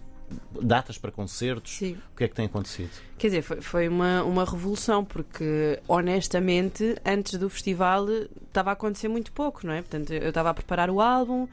datas 0.62 0.98
para 0.98 1.12
concertos? 1.12 1.78
Sim. 1.78 1.98
O 2.14 2.18
que 2.18 2.24
é 2.24 2.28
que 2.28 2.36
tem 2.36 2.46
acontecido? 2.46 2.92
Quer 3.18 3.28
dizer, 3.28 3.42
foi, 3.42 3.62
foi 3.62 3.88
uma, 3.88 4.24
uma 4.24 4.46
revolução, 4.46 5.04
porque 5.04 5.80
honestamente, 5.88 6.96
antes 7.06 7.38
do 7.38 7.50
festival 7.50 8.08
estava 8.48 8.72
a 8.72 8.74
acontecer 8.74 9.08
muito 9.08 9.32
pouco, 9.32 9.66
não 9.66 9.74
é? 9.74 9.82
Portanto, 9.82 10.12
eu 10.14 10.30
estava 10.30 10.50
a 10.50 10.54
preparar 10.54 10.90
o 10.90 11.02
álbum, 11.02 11.48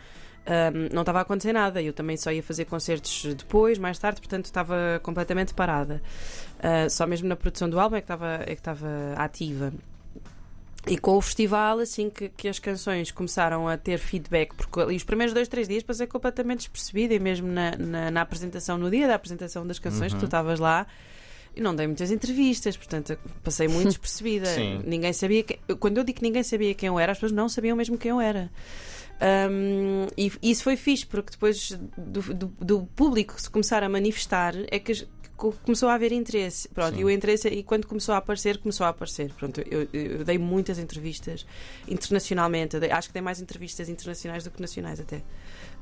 ahm, 0.46 0.88
não 0.92 1.02
estava 1.02 1.18
a 1.18 1.22
acontecer 1.22 1.52
nada. 1.52 1.82
Eu 1.82 1.92
também 1.92 2.16
só 2.16 2.30
ia 2.32 2.42
fazer 2.42 2.64
concertos 2.64 3.34
depois, 3.34 3.78
mais 3.78 3.98
tarde, 3.98 4.20
portanto 4.20 4.46
estava 4.46 5.00
completamente 5.02 5.54
parada. 5.54 6.02
Ah, 6.62 6.88
só 6.88 7.06
mesmo 7.06 7.28
na 7.28 7.36
produção 7.36 7.68
do 7.68 7.80
álbum 7.80 7.96
é 7.96 8.00
que 8.00 8.04
estava, 8.04 8.34
é 8.42 8.46
que 8.46 8.52
estava 8.52 8.88
ativa. 9.16 9.72
E 10.86 10.96
com 10.96 11.16
o 11.16 11.20
festival, 11.20 11.78
assim 11.78 12.08
que, 12.08 12.28
que 12.30 12.48
as 12.48 12.58
canções 12.58 13.10
começaram 13.10 13.68
a 13.68 13.76
ter 13.76 13.98
feedback, 13.98 14.54
porque 14.54 14.80
ali 14.80 14.96
os 14.96 15.04
primeiros 15.04 15.34
dois, 15.34 15.46
três 15.46 15.68
dias 15.68 15.82
passei 15.82 16.06
completamente 16.06 16.60
despercebida, 16.60 17.14
e 17.14 17.18
mesmo 17.18 17.48
na, 17.48 17.76
na, 17.76 18.10
na 18.10 18.20
apresentação, 18.22 18.78
no 18.78 18.90
dia 18.90 19.06
da 19.06 19.14
apresentação 19.14 19.66
das 19.66 19.78
canções, 19.78 20.14
que 20.14 20.18
tu 20.18 20.24
estavas 20.24 20.58
lá, 20.58 20.86
e 21.54 21.60
não 21.60 21.74
dei 21.74 21.86
muitas 21.86 22.10
entrevistas, 22.10 22.76
portanto 22.76 23.18
passei 23.42 23.68
muito 23.68 23.88
despercebida. 23.90 24.46
Sim. 24.46 24.82
Ninguém 24.84 25.12
sabia. 25.12 25.42
Que... 25.42 25.58
Quando 25.76 25.98
eu 25.98 26.04
digo 26.04 26.18
que 26.18 26.24
ninguém 26.24 26.42
sabia 26.42 26.74
quem 26.74 26.86
eu 26.86 26.98
era, 26.98 27.12
as 27.12 27.18
pessoas 27.18 27.32
não 27.32 27.48
sabiam 27.48 27.76
mesmo 27.76 27.98
quem 27.98 28.10
eu 28.10 28.20
era. 28.20 28.50
Um, 29.20 30.06
e 30.16 30.32
isso 30.42 30.62
foi 30.62 30.76
fixe, 30.76 31.04
porque 31.04 31.32
depois 31.32 31.78
do, 31.96 32.22
do, 32.34 32.46
do 32.58 32.86
público 32.96 33.38
se 33.38 33.50
começar 33.50 33.82
a 33.82 33.88
manifestar, 33.88 34.54
é 34.70 34.78
que 34.78 35.06
começou 35.64 35.88
a 35.88 35.94
haver 35.94 36.12
interesse. 36.12 36.68
Pronto, 36.68 36.94
Sim. 36.94 37.00
e 37.00 37.04
o 37.04 37.10
interesse, 37.10 37.48
e 37.48 37.62
quando 37.62 37.86
começou 37.86 38.14
a 38.14 38.18
aparecer, 38.18 38.58
começou 38.58 38.84
a 38.86 38.90
aparecer. 38.90 39.32
Pronto, 39.34 39.60
eu, 39.70 39.88
eu 39.92 40.24
dei 40.24 40.38
muitas 40.38 40.78
entrevistas 40.78 41.46
internacionalmente, 41.88 42.78
dei- 42.78 42.90
acho 42.90 43.08
que 43.08 43.14
dei 43.14 43.22
mais 43.22 43.40
entrevistas 43.40 43.88
internacionais 43.88 44.44
do 44.44 44.50
que 44.50 44.60
nacionais 44.60 45.00
até. 45.00 45.22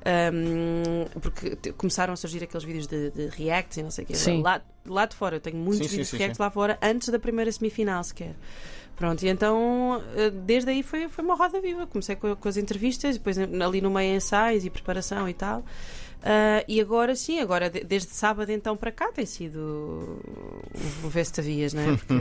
Um, 0.06 1.04
porque 1.20 1.56
te- 1.56 1.72
começaram 1.72 2.12
a 2.12 2.16
surgir 2.16 2.42
aqueles 2.42 2.64
vídeos 2.64 2.86
de, 2.86 3.10
de 3.10 3.26
reacts 3.28 3.76
e 3.78 3.82
não 3.82 3.90
sei 3.90 4.04
o 4.04 4.06
quê. 4.06 4.14
Sim. 4.14 4.42
Lá, 4.42 4.62
lá 4.86 5.06
de 5.06 5.16
fora, 5.16 5.36
eu 5.36 5.40
tenho 5.40 5.56
muitos 5.56 5.78
Sim, 5.78 5.84
sim, 5.84 5.90
vídeos 5.90 6.08
sim, 6.08 6.16
de 6.16 6.22
reacts 6.22 6.36
sim. 6.36 6.42
lá 6.42 6.50
fora 6.50 6.78
antes 6.80 7.08
da 7.08 7.18
primeira 7.18 7.50
semifinal 7.50 8.02
sequer. 8.04 8.34
Pronto, 8.96 9.24
e 9.24 9.28
então 9.28 10.02
eh, 10.16 10.30
desde 10.30 10.70
aí 10.70 10.82
foi, 10.82 11.08
foi 11.08 11.24
uma 11.24 11.36
roda 11.36 11.60
viva. 11.60 11.86
Comecei 11.86 12.16
com, 12.16 12.34
com 12.34 12.48
as 12.48 12.56
entrevistas, 12.56 13.16
depois 13.16 13.38
ali 13.38 13.80
no 13.80 13.90
meio 13.90 14.16
ensaios 14.16 14.64
e 14.64 14.70
preparação 14.70 15.28
e 15.28 15.34
tal. 15.34 15.64
Ah, 16.22 16.64
e 16.66 16.80
agora 16.80 17.14
sim, 17.14 17.38
agora 17.40 17.70
de- 17.70 17.84
desde 17.84 18.10
sábado 18.10 18.50
então 18.50 18.76
para 18.76 18.90
cá 18.90 19.12
tem 19.12 19.24
sido 19.24 20.18
um 21.04 21.08
vestavias, 21.08 21.72
não 21.72 21.82
é? 21.82 21.96
Porque 21.96 22.14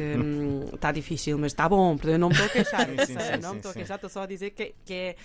está 0.75 0.91
difícil, 0.93 1.37
mas 1.37 1.51
está 1.51 1.67
bom, 1.67 1.97
eu 2.03 2.19
não 2.19 2.29
me 2.29 2.33
estou 2.35 2.45
a 2.45 2.49
queixar, 2.49 2.87
Sim, 2.87 2.97
sim, 3.05 3.19
sim, 3.19 3.41
não 3.41 3.51
me 3.53 3.57
estou 3.57 3.71
a 3.71 3.73
queixar, 3.73 3.95
estou 3.95 4.09
só 4.09 4.21
a 4.21 4.25
dizer 4.27 4.51
que, 4.51 4.73
que 4.85 4.93
é, 4.93 5.15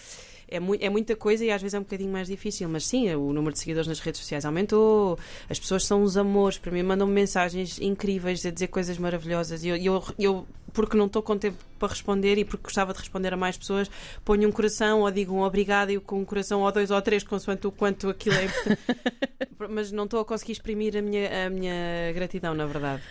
é, 0.57 0.61
mui- 0.61 0.79
é 0.81 0.89
muita 0.91 1.17
coisa 1.17 1.45
e 1.45 1.51
às 1.51 1.61
vezes 1.61 1.75
é 1.75 1.79
um 1.79 1.83
bocadinho 1.83 2.11
mais 2.13 2.29
difícil, 2.29 2.69
mas 2.69 2.87
sim, 2.87 3.13
o 3.15 3.33
número 3.33 3.53
de 3.53 3.59
seguidores 3.59 3.87
nas 3.89 3.99
redes 4.01 4.21
sociais 4.21 4.45
aumentou, 4.45 5.19
as 5.49 5.59
pessoas 5.59 5.85
são 5.87 6.03
os 6.03 6.17
amores, 6.17 6.59
para 6.59 6.71
mim 6.71 6.83
mandam-me 6.83 7.13
mensagens 7.13 7.81
incríveis 7.81 8.45
a 8.47 8.51
dizer 8.51 8.69
coisas 8.69 8.99
maravilhosas 8.99 9.65
e 9.65 9.69
eu, 9.69 9.77
eu, 9.77 10.05
eu, 10.19 10.47
porque 10.73 10.97
não 10.97 11.07
estou 11.07 11.23
com 11.23 11.37
tempo 11.37 11.57
para 11.79 11.89
responder 11.89 12.39
e 12.39 12.45
porque 12.45 12.65
gostava 12.65 12.93
de 12.93 12.99
responder 13.01 13.33
a 13.35 13.37
mais 13.37 13.57
pessoas, 13.57 13.91
ponho 14.25 14.49
um 14.49 14.53
coração 14.53 15.01
ou 15.01 15.11
digo 15.11 15.35
um 15.35 15.43
obrigado 15.43 15.91
e 15.91 15.99
com 15.99 16.21
um 16.21 16.25
coração 16.25 16.63
ou 16.63 16.71
dois 16.73 16.91
ou 16.91 17.03
três, 17.03 17.23
consoante 17.25 17.67
o 17.67 17.73
quanto 17.73 18.09
aquilo 18.09 18.37
é 18.37 18.47
mas 19.69 19.93
não 19.93 20.05
estou 20.05 20.21
a 20.21 20.25
conseguir 20.25 20.53
exprimir 20.53 20.97
a 20.97 21.03
minha, 21.03 21.47
a 21.47 21.51
minha 21.51 22.13
gratidão, 22.15 22.55
na 22.55 22.67
verdade. 22.67 23.03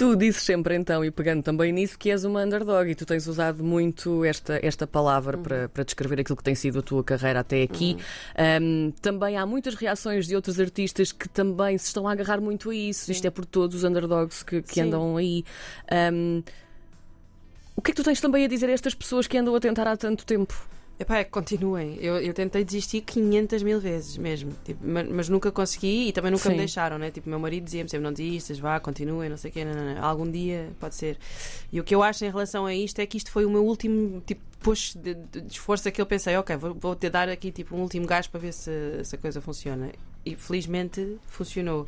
Tu 0.00 0.16
dizes 0.16 0.40
sempre 0.40 0.74
então, 0.76 1.04
e 1.04 1.10
pegando 1.10 1.42
também 1.42 1.70
nisso, 1.72 1.98
que 1.98 2.10
és 2.10 2.24
uma 2.24 2.42
underdog 2.42 2.90
e 2.90 2.94
tu 2.94 3.04
tens 3.04 3.26
usado 3.26 3.62
muito 3.62 4.24
esta, 4.24 4.58
esta 4.62 4.86
palavra 4.86 5.36
Uhum. 5.36 5.42
para, 5.42 5.68
para 5.68 5.84
descrever 5.84 6.18
aquilo 6.18 6.38
que 6.38 6.42
tem 6.42 6.54
sido 6.54 6.78
a 6.78 6.82
tua 6.82 7.04
carreira 7.04 7.40
até 7.40 7.62
aqui. 7.62 7.98
Um, 8.62 8.92
também 9.02 9.36
há 9.36 9.44
muitas 9.44 9.74
reações 9.74 10.26
de 10.26 10.34
outros 10.34 10.58
artistas 10.58 11.12
que 11.12 11.28
também 11.28 11.76
se 11.76 11.88
estão 11.88 12.08
a 12.08 12.12
agarrar 12.12 12.40
muito 12.40 12.70
a 12.70 12.74
isso. 12.74 13.12
Isto 13.12 13.26
é 13.26 13.30
por 13.30 13.44
todos 13.44 13.76
os 13.76 13.84
underdogs 13.84 14.42
que, 14.42 14.62
que 14.62 14.72
Sim. 14.72 14.80
andam 14.84 15.18
aí. 15.18 15.44
Um, 16.10 16.42
o 17.76 17.82
que 17.82 17.90
é 17.90 17.94
que 17.94 18.00
tu 18.00 18.02
tens 18.02 18.22
também 18.22 18.46
a 18.46 18.48
dizer 18.48 18.70
a 18.70 18.72
estas 18.72 18.94
pessoas 18.94 19.26
que 19.26 19.36
andam 19.36 19.54
a 19.54 19.60
tentar 19.60 19.86
há 19.86 19.98
tanto 19.98 20.24
tempo? 20.24 20.66
Epá, 21.00 21.16
é 21.16 21.24
que 21.24 21.30
continuem. 21.30 21.96
Eu, 21.98 22.18
eu 22.18 22.34
tentei 22.34 22.62
desistir 22.62 23.00
500 23.00 23.62
mil 23.62 23.80
vezes 23.80 24.18
mesmo, 24.18 24.52
tipo, 24.62 24.80
mas, 24.86 25.08
mas 25.08 25.28
nunca 25.30 25.50
consegui 25.50 26.08
e 26.08 26.12
também 26.12 26.30
nunca 26.30 26.42
Sim. 26.44 26.50
me 26.50 26.56
deixaram, 26.58 26.98
né? 26.98 27.10
Tipo, 27.10 27.30
meu 27.30 27.38
marido 27.38 27.64
dizia-me 27.64 27.88
sempre: 27.88 28.04
não 28.04 28.12
desistas, 28.12 28.58
vá, 28.58 28.78
continuem, 28.78 29.30
não 29.30 29.38
sei 29.38 29.50
o 29.50 29.54
quê, 29.54 29.64
não, 29.64 29.72
não, 29.72 29.94
não. 29.94 30.04
algum 30.04 30.30
dia 30.30 30.68
pode 30.78 30.94
ser. 30.94 31.16
E 31.72 31.80
o 31.80 31.84
que 31.84 31.94
eu 31.94 32.02
acho 32.02 32.22
em 32.26 32.28
relação 32.30 32.66
a 32.66 32.74
isto 32.74 32.98
é 32.98 33.06
que 33.06 33.16
isto 33.16 33.30
foi 33.32 33.46
o 33.46 33.50
meu 33.50 33.64
último 33.64 34.20
tipo, 34.26 34.42
push 34.60 34.94
de, 34.94 35.14
de- 35.14 35.40
de 35.40 35.52
esforço 35.52 35.88
a 35.88 35.90
que 35.90 36.02
eu 36.02 36.06
pensei: 36.06 36.36
ok, 36.36 36.54
vou, 36.58 36.74
vou 36.74 36.94
te 36.94 37.08
dar 37.08 37.30
aqui 37.30 37.50
tipo, 37.50 37.74
um 37.74 37.80
último 37.80 38.06
gás 38.06 38.26
para 38.26 38.38
ver 38.38 38.52
se, 38.52 38.70
se 39.02 39.14
a 39.14 39.18
coisa 39.18 39.40
funciona. 39.40 39.90
E 40.22 40.36
felizmente 40.36 41.16
funcionou. 41.28 41.86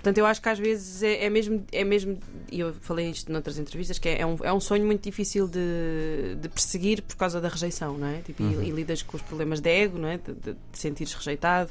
Portanto, 0.00 0.16
eu 0.16 0.24
acho 0.24 0.40
que 0.40 0.48
às 0.48 0.58
vezes 0.58 1.02
é, 1.02 1.26
é 1.26 1.28
mesmo, 1.30 1.62
é 1.70 1.84
mesmo, 1.84 2.18
e 2.50 2.58
eu 2.60 2.72
falei 2.80 3.10
isto 3.10 3.30
noutras 3.30 3.58
entrevistas, 3.58 3.98
que 3.98 4.08
é, 4.08 4.22
é 4.22 4.26
um, 4.26 4.36
é 4.42 4.50
um 4.50 4.58
sonho 4.58 4.86
muito 4.86 5.02
difícil 5.02 5.46
de, 5.46 6.36
de 6.40 6.48
perseguir 6.48 7.02
por 7.02 7.16
causa 7.16 7.38
da 7.38 7.48
rejeição, 7.48 7.98
não 7.98 8.06
é? 8.06 8.22
Tipo, 8.22 8.42
e- 8.42 8.68
e, 8.68 8.70
lidas 8.70 9.02
com 9.02 9.16
os 9.18 9.22
problemas 9.22 9.60
de 9.60 9.68
ego, 9.68 9.98
não 9.98 10.08
é? 10.08 10.16
De, 10.16 10.32
de, 10.32 10.52
de 10.52 10.78
sentires 10.78 11.12
rejeitado. 11.12 11.70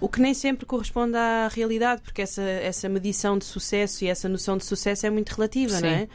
O 0.00 0.08
que 0.08 0.20
nem 0.20 0.34
sempre 0.34 0.66
corresponde 0.66 1.16
à 1.16 1.48
realidade, 1.54 2.02
porque 2.02 2.22
essa, 2.22 2.42
essa 2.42 2.88
medição 2.88 3.38
de 3.38 3.44
sucesso 3.44 4.04
e 4.04 4.08
essa 4.08 4.28
noção 4.28 4.56
de 4.56 4.64
sucesso 4.64 5.06
é 5.06 5.10
muito 5.10 5.30
relativa, 5.30 5.76
Sim. 5.76 5.82
não 5.82 5.88
é? 5.88 6.08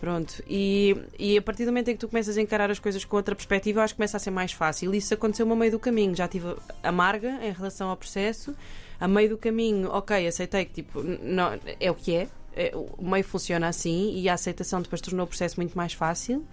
Pronto, 0.00 0.42
e, 0.48 0.96
e 1.18 1.36
a 1.36 1.42
partir 1.42 1.64
do 1.64 1.72
momento 1.72 1.88
em 1.88 1.94
que 1.94 1.98
tu 1.98 2.08
começas 2.08 2.38
a 2.38 2.40
encarar 2.40 2.70
as 2.70 2.78
coisas 2.78 3.04
com 3.04 3.16
outra 3.16 3.34
perspectiva, 3.34 3.80
eu 3.80 3.84
acho 3.84 3.94
que 3.94 3.98
começa 3.98 4.16
a 4.16 4.20
ser 4.20 4.30
mais 4.30 4.52
fácil. 4.52 4.94
Isso 4.94 5.12
aconteceu-me 5.12 5.52
a 5.52 5.56
meio 5.56 5.72
do 5.72 5.78
caminho. 5.78 6.14
Já 6.14 6.26
estive 6.26 6.54
amarga 6.82 7.40
em 7.42 7.52
relação 7.52 7.90
ao 7.90 7.96
processo. 7.96 8.54
A 9.00 9.08
meio 9.08 9.30
do 9.30 9.38
caminho, 9.38 9.88
ok, 9.90 10.26
aceitei 10.26 10.64
que 10.64 10.74
tipo, 10.82 11.02
não, 11.02 11.58
é 11.80 11.90
o 11.90 11.94
que 11.94 12.14
é. 12.14 12.28
é 12.54 12.72
o 12.74 13.04
meio 13.04 13.24
funciona 13.24 13.66
assim 13.66 14.14
e 14.16 14.28
a 14.28 14.34
aceitação 14.34 14.80
depois 14.80 15.00
tornou 15.00 15.24
o 15.24 15.28
processo 15.28 15.56
muito 15.56 15.76
mais 15.76 15.92
fácil. 15.92 16.44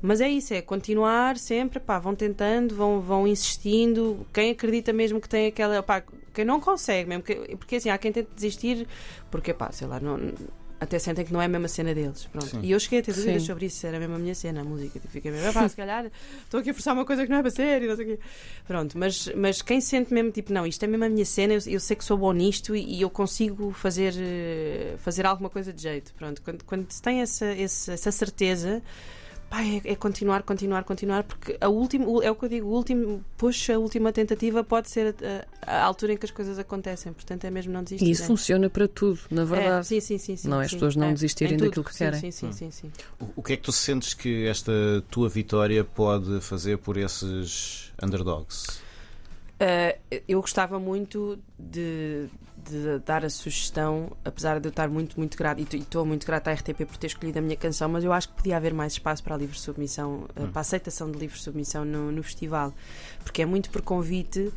Mas 0.00 0.20
é 0.20 0.28
isso, 0.28 0.52
é 0.54 0.60
continuar 0.60 1.36
sempre, 1.36 1.80
pá, 1.80 1.98
vão 1.98 2.14
tentando, 2.14 2.76
vão, 2.76 3.00
vão 3.00 3.26
insistindo. 3.26 4.24
Quem 4.32 4.50
acredita 4.50 4.92
mesmo 4.92 5.20
que 5.20 5.28
tem 5.28 5.46
aquela. 5.46 5.82
Pá, 5.82 6.02
quem 6.32 6.44
não 6.44 6.60
consegue 6.60 7.08
mesmo, 7.08 7.22
que, 7.24 7.34
porque 7.56 7.76
assim, 7.76 7.88
há 7.88 7.96
quem 7.96 8.12
tente 8.12 8.28
desistir, 8.34 8.86
porque 9.30 9.54
pá, 9.54 9.72
sei 9.72 9.86
lá, 9.86 9.98
não, 9.98 10.32
até 10.80 10.98
sentem 10.98 11.24
que 11.24 11.32
não 11.32 11.40
é 11.40 11.46
a 11.46 11.48
mesma 11.48 11.68
cena 11.68 11.94
deles. 11.94 12.26
Pronto. 12.26 12.46
Sim. 12.46 12.60
E 12.62 12.72
eu 12.72 12.80
cheguei 12.80 13.00
a 13.00 13.02
ter 13.02 13.14
dúvidas 13.14 13.42
Sim. 13.42 13.46
sobre 13.46 13.66
isso, 13.66 13.78
se 13.78 13.86
era 13.86 13.98
mesmo 13.98 14.14
a 14.14 14.18
minha 14.18 14.34
cena, 14.34 14.60
a 14.60 14.64
música. 14.64 14.98
Tipo, 14.98 15.08
Fiquei 15.08 15.30
mesmo, 15.30 15.52
pá, 15.52 15.68
se 15.68 15.76
calhar 15.76 16.10
estou 16.42 16.60
aqui 16.60 16.70
a 16.70 16.74
forçar 16.74 16.94
uma 16.94 17.04
coisa 17.04 17.24
que 17.24 17.30
não 17.30 17.38
é 17.38 17.42
para 17.42 17.50
ser 17.50 17.82
e 17.82 17.86
não 17.86 17.96
sei 17.96 18.04
o 18.04 18.08
quê. 18.08 18.22
Pronto, 18.66 18.98
mas, 18.98 19.28
mas 19.36 19.62
quem 19.62 19.80
sente 19.80 20.12
mesmo, 20.12 20.30
tipo, 20.30 20.52
não, 20.52 20.66
isto 20.66 20.82
é 20.82 20.86
mesmo 20.86 21.04
a 21.04 21.08
minha 21.08 21.24
cena, 21.24 21.54
eu, 21.54 21.60
eu 21.66 21.80
sei 21.80 21.96
que 21.96 22.04
sou 22.04 22.18
bom 22.18 22.32
nisto 22.32 22.74
e, 22.74 22.98
e 22.98 23.02
eu 23.02 23.10
consigo 23.10 23.72
fazer, 23.72 24.14
eh, 24.16 24.94
fazer 24.98 25.26
alguma 25.26 25.48
coisa 25.48 25.72
de 25.72 25.82
jeito. 25.82 26.12
Pronto, 26.14 26.42
quando, 26.42 26.64
quando 26.64 26.90
se 26.90 27.00
tem 27.00 27.20
essa, 27.20 27.46
essa, 27.46 27.92
essa 27.92 28.12
certeza. 28.12 28.82
Pá, 29.54 29.62
é, 29.62 29.80
é 29.84 29.94
continuar, 29.94 30.42
continuar, 30.42 30.82
continuar, 30.82 31.22
porque 31.22 31.56
a 31.60 31.68
última, 31.68 32.04
é 32.24 32.28
o 32.28 32.34
que 32.34 32.44
eu 32.44 32.48
digo, 32.48 32.66
o 32.66 32.72
último 32.72 33.24
push, 33.36 33.70
a 33.70 33.78
última 33.78 34.12
tentativa 34.12 34.64
pode 34.64 34.90
ser 34.90 35.14
a, 35.64 35.70
a- 35.70 35.76
a 35.80 35.84
altura 35.84 36.14
em 36.14 36.16
que 36.16 36.24
as 36.26 36.32
coisas 36.32 36.58
acontecem, 36.58 37.12
portanto 37.12 37.44
é 37.44 37.50
mesmo 37.52 37.72
não 37.72 37.84
desistir. 37.84 38.04
E 38.04 38.10
isso 38.10 38.24
é. 38.24 38.26
funciona 38.26 38.68
para 38.68 38.88
tudo, 38.88 39.20
na 39.30 39.42
É, 39.42 39.44
verdade. 39.44 39.86
sim, 39.86 40.00
sim, 40.00 40.18
sim, 40.18 40.34
sim, 40.36 40.48
Não 40.48 40.60
é 40.60 40.64
as 40.64 40.70
sim. 40.72 40.76
pessoas 40.78 40.96
não 40.96 41.06
É, 41.06 41.12
desistirem 41.12 41.56
daquilo 41.56 41.84
que 41.84 41.94
querem. 41.96 42.18
Sim, 42.18 42.32
sim, 42.32 42.50
sim, 42.50 42.70
sim. 42.72 42.90
O, 43.20 43.26
o 43.36 43.42
que 43.44 43.52
é 43.52 43.56
que 43.56 43.62
tu 43.62 43.70
sentes 43.70 44.12
que 44.12 44.44
esta 44.48 44.72
tua 45.08 45.28
vitória 45.28 45.84
pode 45.84 46.40
fazer 46.40 46.76
por 46.78 46.96
esses 46.96 47.92
underdogs? 48.02 48.82
Uh, 49.60 50.20
eu 50.26 50.40
gostava 50.40 50.80
muito 50.80 51.38
de, 51.56 52.26
de 52.64 52.98
dar 53.00 53.24
a 53.24 53.30
sugestão, 53.30 54.12
apesar 54.24 54.58
de 54.60 54.66
eu 54.66 54.70
estar 54.70 54.88
muito, 54.88 55.18
muito 55.18 55.36
grata, 55.36 55.60
e 55.60 55.64
estou 55.64 56.04
muito 56.04 56.26
grata 56.26 56.50
à 56.50 56.54
RTP 56.54 56.84
por 56.86 56.96
ter 56.96 57.08
escolhido 57.08 57.38
a 57.38 57.42
minha 57.42 57.56
canção, 57.56 57.88
mas 57.88 58.04
eu 58.04 58.12
acho 58.12 58.28
que 58.28 58.34
podia 58.34 58.56
haver 58.56 58.72
mais 58.72 58.94
espaço 58.94 59.22
para 59.22 59.34
a 59.34 59.38
livre 59.38 59.58
submissão, 59.58 60.26
uh, 60.36 60.48
para 60.48 60.58
a 60.58 60.60
aceitação 60.60 61.10
de 61.10 61.18
livre 61.18 61.38
submissão 61.38 61.84
no, 61.84 62.10
no 62.10 62.22
festival, 62.22 62.72
porque 63.22 63.42
é 63.42 63.46
muito 63.46 63.70
por 63.70 63.82
convite 63.82 64.52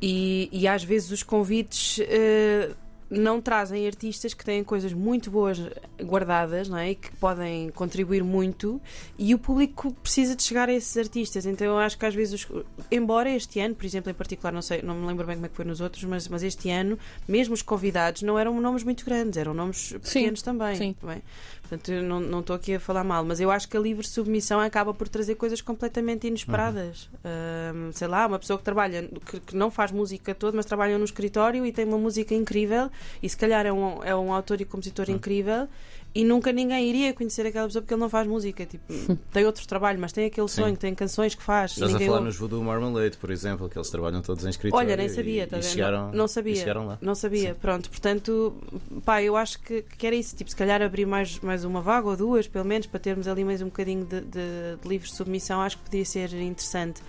e, 0.00 0.48
e 0.52 0.68
às 0.68 0.84
vezes 0.84 1.10
os 1.10 1.22
convites. 1.22 1.98
uh, 1.98 2.87
não 3.10 3.40
trazem 3.40 3.86
artistas 3.86 4.34
que 4.34 4.44
têm 4.44 4.62
coisas 4.62 4.92
muito 4.92 5.30
boas 5.30 5.58
guardadas 6.02 6.68
não 6.68 6.76
é? 6.78 6.90
e 6.90 6.94
que 6.94 7.10
podem 7.16 7.70
contribuir 7.70 8.22
muito 8.22 8.80
e 9.18 9.34
o 9.34 9.38
público 9.38 9.92
precisa 10.02 10.36
de 10.36 10.42
chegar 10.42 10.68
a 10.68 10.72
esses 10.72 10.96
artistas. 10.96 11.46
Então 11.46 11.66
eu 11.66 11.78
acho 11.78 11.96
que 11.98 12.04
às 12.04 12.14
vezes, 12.14 12.34
os- 12.34 12.62
embora 12.90 13.30
este 13.30 13.60
ano, 13.60 13.74
por 13.74 13.86
exemplo, 13.86 14.10
em 14.10 14.14
particular, 14.14 14.52
não 14.52 14.62
sei, 14.62 14.82
não 14.82 14.94
me 14.94 15.06
lembro 15.06 15.26
bem 15.26 15.36
como 15.36 15.46
é 15.46 15.48
que 15.48 15.56
foi 15.56 15.64
nos 15.64 15.80
outros, 15.80 16.04
mas, 16.04 16.28
mas 16.28 16.42
este 16.42 16.68
ano, 16.70 16.98
mesmo 17.26 17.54
os 17.54 17.62
convidados 17.62 18.22
não 18.22 18.38
eram 18.38 18.60
nomes 18.60 18.84
muito 18.84 19.04
grandes, 19.04 19.36
eram 19.38 19.54
nomes 19.54 19.92
pequenos 19.92 20.42
também. 20.42 20.74
sim. 20.76 20.96
não 21.02 21.10
é? 21.10 21.22
Portanto, 21.62 21.92
eu 21.92 22.02
não 22.02 22.18
não 22.20 22.40
estou 22.40 22.56
aqui 22.56 22.74
a 22.74 22.80
falar 22.80 23.04
mal, 23.04 23.22
mas 23.24 23.40
eu 23.40 23.50
acho 23.50 23.68
que 23.68 23.76
a 23.76 23.80
livre 23.80 24.06
submissão 24.06 24.58
acaba 24.60 24.94
por 24.94 25.06
trazer 25.06 25.34
coisas 25.34 25.60
completamente 25.60 26.26
inesperadas. 26.26 27.10
Ahm, 27.24 27.90
sei 27.92 28.08
lá, 28.08 28.26
uma 28.26 28.38
pessoa 28.38 28.58
que 28.58 28.64
trabalha, 28.64 29.08
que, 29.26 29.40
que 29.40 29.56
não 29.56 29.70
faz 29.70 29.92
música 29.92 30.34
toda, 30.34 30.56
mas 30.56 30.64
trabalha 30.64 30.96
num 30.96 31.04
escritório 31.04 31.66
e 31.66 31.72
tem 31.72 31.84
uma 31.84 31.98
música 31.98 32.34
incrível 32.34 32.90
e 33.22 33.28
se 33.28 33.36
calhar 33.36 33.64
é 33.66 33.72
um, 33.72 34.02
é 34.02 34.14
um 34.14 34.32
autor 34.32 34.60
e 34.60 34.64
compositor 34.64 35.08
incrível 35.10 35.68
e 36.14 36.24
nunca 36.24 36.50
ninguém 36.50 36.88
iria 36.88 37.12
conhecer 37.12 37.46
aquela 37.46 37.66
pessoa 37.66 37.82
porque 37.82 37.92
ele 37.92 38.00
não 38.00 38.08
faz 38.08 38.26
música. 38.26 38.64
Tipo, 38.64 38.84
tem 39.32 39.44
outro 39.44 39.66
trabalho, 39.68 40.00
mas 40.00 40.10
tem 40.10 40.24
aquele 40.26 40.48
Sim. 40.48 40.62
sonho, 40.62 40.76
tem 40.76 40.94
canções 40.94 41.34
que 41.34 41.42
faz. 41.42 41.72
e 41.72 41.74
Estás 41.74 41.94
a 41.94 41.98
falar 41.98 42.12
ouve. 42.12 42.24
nos 42.24 42.36
Voodoo 42.36 42.64
Marmalade, 42.64 43.16
por 43.18 43.30
exemplo, 43.30 43.68
que 43.68 43.76
eles 43.78 43.90
trabalham 43.90 44.22
todos 44.22 44.44
em 44.44 44.48
escritório. 44.48 44.86
Olha, 44.86 44.96
nem 44.96 45.06
e- 45.06 45.10
sabia, 45.10 45.42
e, 45.44 45.46
tá 45.46 45.56
vendo? 45.58 45.66
chegaram, 45.66 46.06
não, 46.08 46.12
não 46.14 46.28
sabia. 46.28 46.52
e 46.54 46.56
chegaram 46.56 46.86
lá. 46.86 46.98
Não 47.00 47.14
sabia, 47.14 47.54
pronto. 47.54 47.90
Portanto, 47.90 48.56
pá, 49.04 49.22
eu 49.22 49.36
acho 49.36 49.60
que, 49.60 49.82
que 49.82 50.06
era 50.06 50.16
isso. 50.16 50.34
Tipo, 50.34 50.50
se 50.50 50.56
calhar 50.56 50.80
abrir 50.80 51.06
mais, 51.06 51.38
mais 51.40 51.62
uma 51.64 51.82
vaga 51.82 52.08
ou 52.08 52.16
duas, 52.16 52.48
pelo 52.48 52.64
menos, 52.64 52.86
para 52.86 52.98
termos 52.98 53.28
ali 53.28 53.44
mais 53.44 53.60
um 53.60 53.66
bocadinho 53.66 54.04
de, 54.06 54.20
de, 54.22 54.76
de 54.82 54.88
livre 54.88 55.08
submissão, 55.10 55.60
acho 55.60 55.76
que 55.76 55.84
podia 55.84 56.04
ser 56.06 56.32
interessante. 56.32 57.02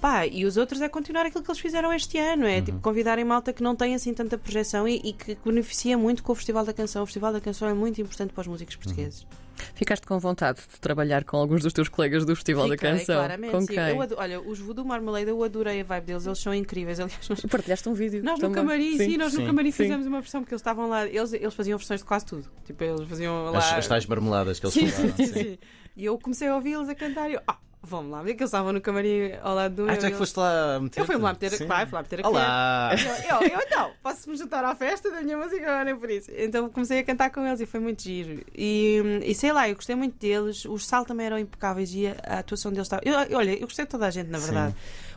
Pá, 0.00 0.26
e 0.26 0.44
os 0.44 0.56
outros 0.56 0.80
é 0.80 0.88
continuar 0.88 1.26
aquilo 1.26 1.42
que 1.42 1.50
eles 1.50 1.60
fizeram 1.60 1.92
este 1.92 2.18
ano, 2.18 2.46
é 2.46 2.62
tipo 2.62 2.78
convidarem 2.80 3.24
malta 3.24 3.52
que 3.52 3.62
não 3.62 3.74
tem 3.74 3.94
assim 3.96 4.14
tanta 4.14 4.38
projeção 4.38 4.86
e, 4.86 5.00
e 5.02 5.12
que 5.12 5.36
beneficia 5.44 5.98
muito 5.98 6.22
com 6.22 6.30
o 6.32 6.34
Festival 6.36 6.64
da 6.64 6.72
Canção. 6.72 7.02
O 7.02 7.06
Festival 7.06 7.32
da 7.32 7.40
Canção 7.40 7.68
é 7.68 7.74
muito 7.74 8.00
importante 8.00 8.32
para 8.32 8.42
os 8.42 8.46
músicos 8.46 8.76
portugueses. 8.76 9.26
Ficaste 9.74 10.06
com 10.06 10.16
vontade 10.20 10.60
de 10.72 10.80
trabalhar 10.80 11.24
com 11.24 11.36
alguns 11.36 11.62
dos 11.64 11.72
teus 11.72 11.88
colegas 11.88 12.24
do 12.24 12.36
Festival 12.36 12.68
Fiquei, 12.68 12.76
da 12.92 12.96
Canção. 12.98 13.16
claramente. 13.16 13.50
com 13.50 13.60
sim. 13.62 13.66
quem? 13.66 13.88
Eu 13.88 14.02
ado- 14.02 14.14
olha, 14.16 14.40
os 14.40 14.60
Voodoo 14.60 14.84
Marmalade, 14.84 15.30
eu 15.30 15.42
adorei 15.42 15.80
a 15.80 15.84
vibe 15.84 16.04
deles, 16.04 16.26
eles 16.26 16.38
são 16.38 16.54
incríveis. 16.54 17.00
Aliás, 17.00 17.28
nós 17.28 17.40
Partilhaste 17.40 17.88
um 17.88 17.94
vídeo. 17.94 18.22
Nós 18.22 18.38
no 18.38 18.52
camarim, 18.52 18.96
sim, 18.96 19.16
nós 19.16 19.32
Sim. 19.32 19.40
no 19.40 19.46
camarim 19.46 19.72
Sim. 19.72 19.82
fizemos 19.82 20.06
uma 20.06 20.20
versão 20.20 20.42
porque 20.42 20.54
eles 20.54 20.60
estavam 20.60 20.88
lá, 20.88 21.08
eles, 21.08 21.32
eles 21.32 21.54
faziam 21.54 21.76
versões 21.76 22.00
de 22.00 22.06
quase 22.06 22.24
tudo. 22.24 22.48
Tipo, 22.64 22.84
eles 22.84 23.08
faziam 23.08 23.46
lá. 23.50 23.58
As, 23.58 23.72
as 23.72 23.88
tais 23.88 24.06
marmeladas 24.06 24.60
que 24.60 24.66
eles 24.66 24.74
sim, 24.74 24.86
falaram. 24.86 25.16
sim, 25.16 25.26
sim. 25.26 25.58
E 25.96 26.04
eu 26.04 26.16
comecei 26.20 26.46
a 26.46 26.54
ouvi-los 26.54 26.88
a 26.88 26.94
cantar 26.94 27.28
e 27.28 27.34
eu, 27.34 27.40
ah, 27.48 27.58
vamos 27.88 28.10
lá, 28.12 28.22
ver 28.22 28.34
que 28.34 28.42
eles 28.42 28.50
estavam 28.50 28.72
no 28.72 28.80
camarim 28.80 29.32
ao 29.42 29.54
lado 29.54 29.74
do 29.74 29.90
Ah, 29.90 29.94
é 29.94 29.96
que 29.96 30.16
foste 30.16 30.38
lá 30.38 30.78
meter 30.80 31.00
Eu 31.00 31.06
fui 31.06 31.16
lá 31.16 31.32
meter, 31.32 31.66
claro, 31.66 31.88
fui 31.88 31.96
lá 31.96 32.02
meter 32.02 32.24
a. 32.24 32.28
Olá! 32.28 32.90
Eu, 32.92 33.40
eu, 33.40 33.48
eu 33.48 33.60
então, 33.60 33.90
posso-me 34.02 34.36
juntar 34.36 34.64
à 34.64 34.74
festa 34.74 35.10
da 35.10 35.22
minha 35.22 35.36
música, 35.36 35.84
nem 35.84 35.96
por 35.96 36.10
isso. 36.10 36.30
Então 36.36 36.68
comecei 36.68 37.00
a 37.00 37.04
cantar 37.04 37.30
com 37.30 37.44
eles 37.46 37.60
e 37.60 37.66
foi 37.66 37.80
muito 37.80 38.02
giro. 38.02 38.44
E, 38.54 39.20
e 39.24 39.34
sei 39.34 39.52
lá, 39.52 39.68
eu 39.68 39.74
gostei 39.74 39.96
muito 39.96 40.18
deles. 40.18 40.64
Os 40.64 40.86
Sal 40.86 41.04
também 41.04 41.26
eram 41.26 41.38
impecáveis 41.38 41.92
e 41.94 42.06
a, 42.06 42.16
a 42.24 42.38
atuação 42.40 42.70
deles 42.70 42.86
estava. 42.86 43.02
Eu, 43.04 43.36
olha, 43.36 43.52
eu 43.52 43.66
gostei 43.66 43.84
de 43.84 43.90
toda 43.90 44.06
a 44.06 44.10
gente, 44.10 44.28
na 44.28 44.38
verdade. 44.38 44.74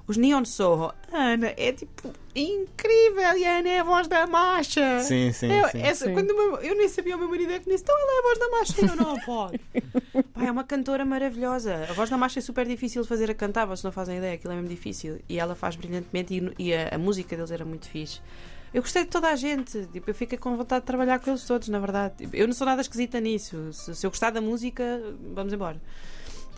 Os 0.07 0.17
Neon 0.17 0.43
Sorro, 0.45 0.93
Ana, 1.11 1.53
é 1.55 1.71
tipo 1.71 2.11
incrível 2.35 3.37
e 3.37 3.45
a 3.45 3.59
Ana 3.59 3.69
é 3.69 3.79
a 3.79 3.83
voz 3.83 4.07
da 4.07 4.25
Masha. 4.27 4.99
Sim, 5.01 5.31
sim, 5.31 5.51
Eu, 5.51 5.69
sim. 5.69 5.81
essa- 5.81 6.05
Sim. 6.05 6.13
Quando 6.13 6.33
meu- 6.35 6.57
eu 6.57 6.75
nem 6.75 6.89
sabia 6.89 7.15
o 7.15 7.19
meu 7.19 7.29
marido 7.29 7.51
é 7.53 7.59
que 7.59 7.69
disse, 7.69 7.83
então 7.83 7.95
ela 7.97 8.11
é 8.15 8.19
a 8.19 8.21
voz 8.23 8.39
da 8.39 8.49
Masha. 8.49 8.85
Eu 8.85 8.95
não 8.95 9.19
pode. 9.21 9.59
Pá, 10.33 10.45
é 10.45 10.51
uma 10.51 10.63
cantora 10.63 11.05
maravilhosa. 11.05 11.85
A 11.89 11.93
voz 11.93 12.09
da 12.09 12.17
Masha 12.17 12.39
é 12.39 12.41
super 12.41 12.65
difícil 12.65 13.01
de 13.03 13.07
fazer 13.07 13.29
a 13.29 13.33
cantar, 13.33 13.65
vocês 13.65 13.83
não 13.83 13.91
fazem 13.91 14.17
ideia, 14.17 14.33
aquilo 14.33 14.51
é 14.53 14.55
mesmo 14.55 14.69
difícil. 14.69 15.19
E 15.29 15.39
ela 15.39 15.55
faz 15.55 15.75
brilhantemente 15.75 16.33
e, 16.57 16.67
e 16.67 16.73
a, 16.73 16.95
a 16.95 16.97
música 16.97 17.35
deles 17.35 17.51
era 17.51 17.63
muito 17.63 17.87
fixe. 17.87 18.19
Eu 18.73 18.81
gostei 18.81 19.03
de 19.03 19.09
toda 19.09 19.27
a 19.29 19.35
gente, 19.35 19.85
tipo, 19.91 20.09
eu 20.09 20.15
fiquei 20.15 20.37
com 20.37 20.55
vontade 20.55 20.81
de 20.81 20.87
trabalhar 20.87 21.19
com 21.19 21.29
eles 21.29 21.43
todos, 21.43 21.67
na 21.67 21.77
verdade. 21.79 22.15
Tipo, 22.19 22.35
eu 22.35 22.47
não 22.47 22.53
sou 22.53 22.65
nada 22.65 22.81
esquisita 22.81 23.19
nisso. 23.19 23.71
Se, 23.73 23.93
se 23.95 24.05
eu 24.05 24.09
gostar 24.09 24.29
da 24.29 24.39
música, 24.39 25.01
vamos 25.35 25.51
embora. 25.51 25.79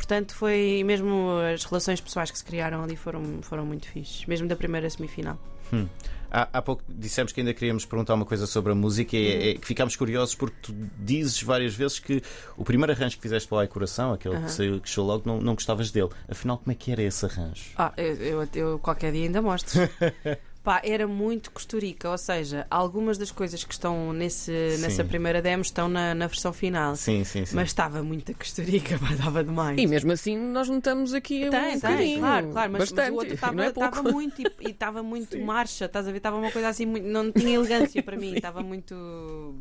Portanto, 0.03 0.36
foi 0.36 0.83
mesmo 0.86 1.29
as 1.53 1.63
relações 1.63 2.01
pessoais 2.01 2.29
que 2.29 2.38
se 2.38 2.43
criaram 2.43 2.83
ali 2.83 2.98
foram, 2.98 3.41
foram 3.41 3.65
muito 3.65 3.88
fixes, 3.88 4.25
mesmo 4.25 4.50
da 4.50 4.55
primeira 4.55 4.89
semifinal. 4.89 5.39
Hum. 5.72 5.88
Há, 6.29 6.50
há 6.51 6.62
pouco 6.62 6.83
dissemos 6.89 7.31
que 7.31 7.39
ainda 7.39 7.53
queríamos 7.53 7.86
perguntar 7.86 8.13
uma 8.15 8.25
coisa 8.25 8.45
sobre 8.45 8.74
a 8.74 8.75
música 8.75 9.15
e 9.15 9.27
é, 9.27 9.50
é 9.51 9.53
que 9.53 9.65
ficámos 9.65 9.95
curiosos 9.95 10.36
porque 10.36 10.57
tu 10.62 10.75
dizes 11.00 11.41
várias 11.41 11.74
vezes 11.74 12.00
que 12.00 12.22
o 12.57 12.65
primeiro 12.65 12.91
arranjo 12.91 13.15
que 13.15 13.22
fizeste 13.22 13.48
para 13.48 13.55
o 13.55 13.60
Ai 13.60 13.67
Coração, 13.67 14.12
aquele 14.12 14.41
que 14.41 14.51
saiu 14.51 14.81
que 14.81 14.89
show 14.89 15.05
logo, 15.05 15.24
não, 15.25 15.39
não 15.39 15.53
gostavas 15.53 15.89
dele. 15.89 16.10
Afinal, 16.27 16.57
como 16.57 16.74
é 16.74 16.75
que 16.75 16.91
era 16.91 17.01
esse 17.01 17.25
arranjo? 17.25 17.72
Ah, 17.77 17.93
eu, 17.95 18.15
eu, 18.15 18.50
eu 18.55 18.79
qualquer 18.79 19.13
dia 19.13 19.24
ainda 19.24 19.41
mostro. 19.41 19.79
Pá, 20.63 20.82
era 20.82 21.05
muito 21.05 21.51
costurica, 21.51 22.10
ou 22.10 22.17
seja, 22.17 22.65
algumas 22.72 23.17
das 23.17 23.29
coisas 23.32 23.65
que 23.65 23.74
estão 23.74 24.13
nesse, 24.13 24.50
nessa 24.79 25.03
Sim. 25.03 25.10
primeira 25.10 25.41
demo 25.41 25.62
estão 25.62 25.89
na, 25.89 26.15
na 26.15 26.25
versão 26.25 26.53
final. 26.53 26.96
Sim, 26.96 27.25
sim, 27.25 27.46
sim. 27.46 27.53
Mas 27.53 27.67
estava 27.67 28.01
muita 28.01 28.34
costurica, 28.34 28.98
pá, 29.05 29.12
estava 29.12 29.43
demais. 29.43 29.77
E 29.77 29.86
mesmo 29.86 30.13
assim 30.13 30.38
nós 30.38 30.70
notamos 30.70 31.13
aqui 31.13 31.48
um 31.48 31.51
Tem, 31.51 31.77
tem, 31.77 31.91
bocadinho. 31.91 32.20
claro, 32.22 32.48
claro, 32.53 32.72
mas, 32.72 32.91
mas 32.93 33.10
o 33.10 33.13
outro 33.13 33.34
estava 33.36 33.62
é 33.65 34.01
muito 34.01 34.41
e- 34.62 34.70
estava 34.70 35.03
muito 35.03 35.38
marcha, 35.41 35.84
estás 35.84 36.08
a 36.08 36.12
ver? 36.12 36.17
Estava 36.17 36.38
uma 36.38 36.50
coisa 36.50 36.70
assim, 36.70 36.86
muito, 36.86 37.08
não 37.08 37.29
tinha 37.29 37.55
elegância 37.60 38.01
para 38.01 38.15
mim, 38.15 38.36
estava 38.36 38.62
muito 38.62 38.96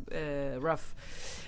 eh, 0.09 0.57
rough. 0.61 0.79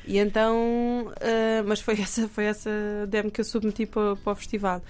E 0.05 0.17
então, 0.17 1.13
eh, 1.21 1.63
mas 1.65 1.79
foi 1.79 1.93
essa, 2.01 2.27
foi 2.27 2.43
essa 2.43 2.69
demo 3.07 3.31
que 3.31 3.39
eu 3.39 3.45
submeti 3.45 3.85
para, 3.85 4.17
para 4.17 4.33
o 4.33 4.35
festival. 4.35 4.81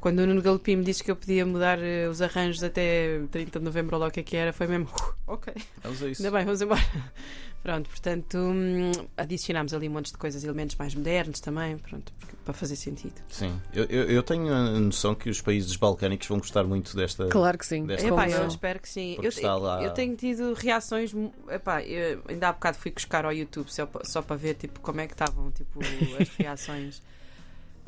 Quando 0.00 0.20
o 0.20 0.26
Nuno 0.26 0.40
Galopim 0.40 0.76
me 0.76 0.84
disse 0.84 1.04
que 1.04 1.10
eu 1.10 1.16
podia 1.16 1.44
mudar 1.44 1.78
eh, 1.82 2.08
os 2.08 2.22
arranjos 2.22 2.62
até 2.64 3.20
30 3.30 3.58
de 3.58 3.64
novembro, 3.64 3.96
ou 3.96 4.00
lá 4.00 4.08
o 4.08 4.10
que 4.10 4.20
é 4.20 4.22
que 4.22 4.34
era, 4.36 4.52
foi 4.52 4.66
mesmo, 4.66 4.86
"Uh, 4.86 5.14
ok, 5.34 5.52
Vamos 5.82 6.02
a 6.02 6.08
isso. 6.08 6.22
ainda 6.22 6.36
bem, 6.36 6.44
vamos 6.46 6.62
embora. 6.62 6.80
Pronto, 7.62 7.90
portanto, 7.90 8.38
hum, 8.38 8.90
adicionámos 9.18 9.74
ali 9.74 9.86
um 9.86 9.92
monte 9.92 10.10
de 10.12 10.16
coisas, 10.16 10.42
elementos 10.42 10.76
mais 10.76 10.94
modernos 10.94 11.40
também, 11.40 11.76
pronto, 11.76 12.10
porque- 12.18 12.34
para 12.42 12.54
fazer 12.54 12.74
sentido. 12.74 13.20
Sim, 13.28 13.60
eu, 13.74 13.84
eu, 13.84 14.04
eu 14.10 14.22
tenho 14.22 14.50
a 14.50 14.80
noção 14.80 15.14
que 15.14 15.28
os 15.28 15.42
países 15.42 15.76
balcânicos 15.76 16.26
vão 16.26 16.38
gostar 16.38 16.64
muito 16.64 16.96
desta. 16.96 17.26
Claro 17.28 17.58
que 17.58 17.66
sim. 17.66 17.84
Desta 17.84 18.08
Epá, 18.08 18.30
eu 18.30 18.46
espero 18.48 18.80
que 18.80 18.88
sim. 18.88 19.18
Eu, 19.22 19.58
lá- 19.60 19.82
eu 19.82 19.90
tenho 19.92 20.16
tido 20.16 20.54
reações. 20.54 21.12
Epá, 21.50 21.82
eu, 21.82 22.22
ainda 22.26 22.48
há 22.48 22.52
bocado 22.54 22.78
fui 22.78 22.90
buscar 22.90 23.26
ao 23.26 23.32
YouTube 23.32 23.68
só, 23.68 23.86
só 24.04 24.22
para 24.22 24.36
ver 24.36 24.54
tipo, 24.54 24.80
como 24.80 25.02
é 25.02 25.06
que 25.06 25.12
estavam 25.12 25.50
tipo, 25.50 25.80
as 26.18 26.28
reações. 26.40 27.02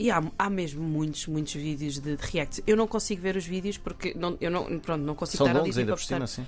E 0.02 0.10
há, 0.10 0.20
há 0.38 0.50
mesmo 0.50 0.82
muitos, 0.82 1.26
muitos 1.28 1.54
vídeos 1.54 1.98
de, 2.00 2.16
de 2.16 2.26
reacts. 2.26 2.60
Eu 2.66 2.76
não 2.76 2.88
consigo 2.88 3.22
ver 3.22 3.36
os 3.36 3.46
vídeos 3.46 3.78
porque 3.78 4.12
não, 4.14 4.36
eu 4.40 4.50
não, 4.50 4.64
pronto, 4.80 5.02
não 5.02 5.14
consigo 5.14 5.38
São 5.38 5.46
estar 5.46 5.60
ali 5.60 5.68
longos 5.70 5.76
tipo, 5.76 5.80
ainda 5.80 5.92
a 5.92 5.96
por 5.96 6.02
cima, 6.02 6.26
sim. 6.26 6.46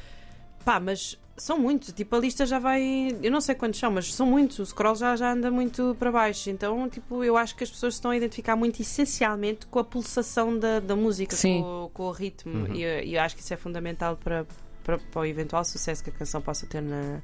Pá, 0.65 0.81
mas 0.81 1.19
são 1.37 1.59
muitos. 1.59 1.93
Tipo, 1.93 2.17
a 2.17 2.19
lista 2.19 2.45
já 2.47 2.59
vai. 2.59 2.83
Eu 3.23 3.31
não 3.31 3.41
sei 3.41 3.55
quantos 3.55 3.79
são, 3.79 3.91
mas 3.93 4.13
são 4.13 4.27
muitos. 4.27 4.59
O 4.59 4.67
scroll 4.67 4.97
já, 4.97 5.15
já 5.15 5.33
anda 5.33 5.51
muito 5.51 5.95
para 5.99 6.11
baixo. 6.11 6.49
Então, 6.51 6.89
tipo, 6.89 7.23
eu 7.23 7.37
acho 7.37 7.55
que 7.55 7.63
as 7.63 7.71
pessoas 7.71 7.95
estão 7.95 8.11
a 8.11 8.17
identificar 8.17 8.57
muito 8.57 8.81
essencialmente 8.83 9.67
com 9.67 9.79
a 9.79 9.85
pulsação 9.85 10.59
da, 10.59 10.81
da 10.81 10.97
música, 10.97 11.37
Sim. 11.37 11.61
com, 11.63 11.85
o- 11.85 11.89
com 11.91 12.03
o 12.05 12.11
ritmo. 12.11 12.67
Uhum. 12.67 12.75
E 12.75 12.83
eu, 12.83 13.01
e 13.05 13.15
eu 13.15 13.21
acho 13.21 13.37
que 13.37 13.43
isso 13.43 13.53
é 13.53 13.57
fundamental 13.57 14.17
para, 14.17 14.47
para, 14.85 14.99
para 14.99 15.21
o 15.23 15.25
eventual 15.27 15.65
sucesso 15.65 16.05
que 16.05 16.11
a 16.11 16.13
canção 16.13 16.41
possa 16.41 16.67
ter 16.67 16.81
na. 16.83 17.21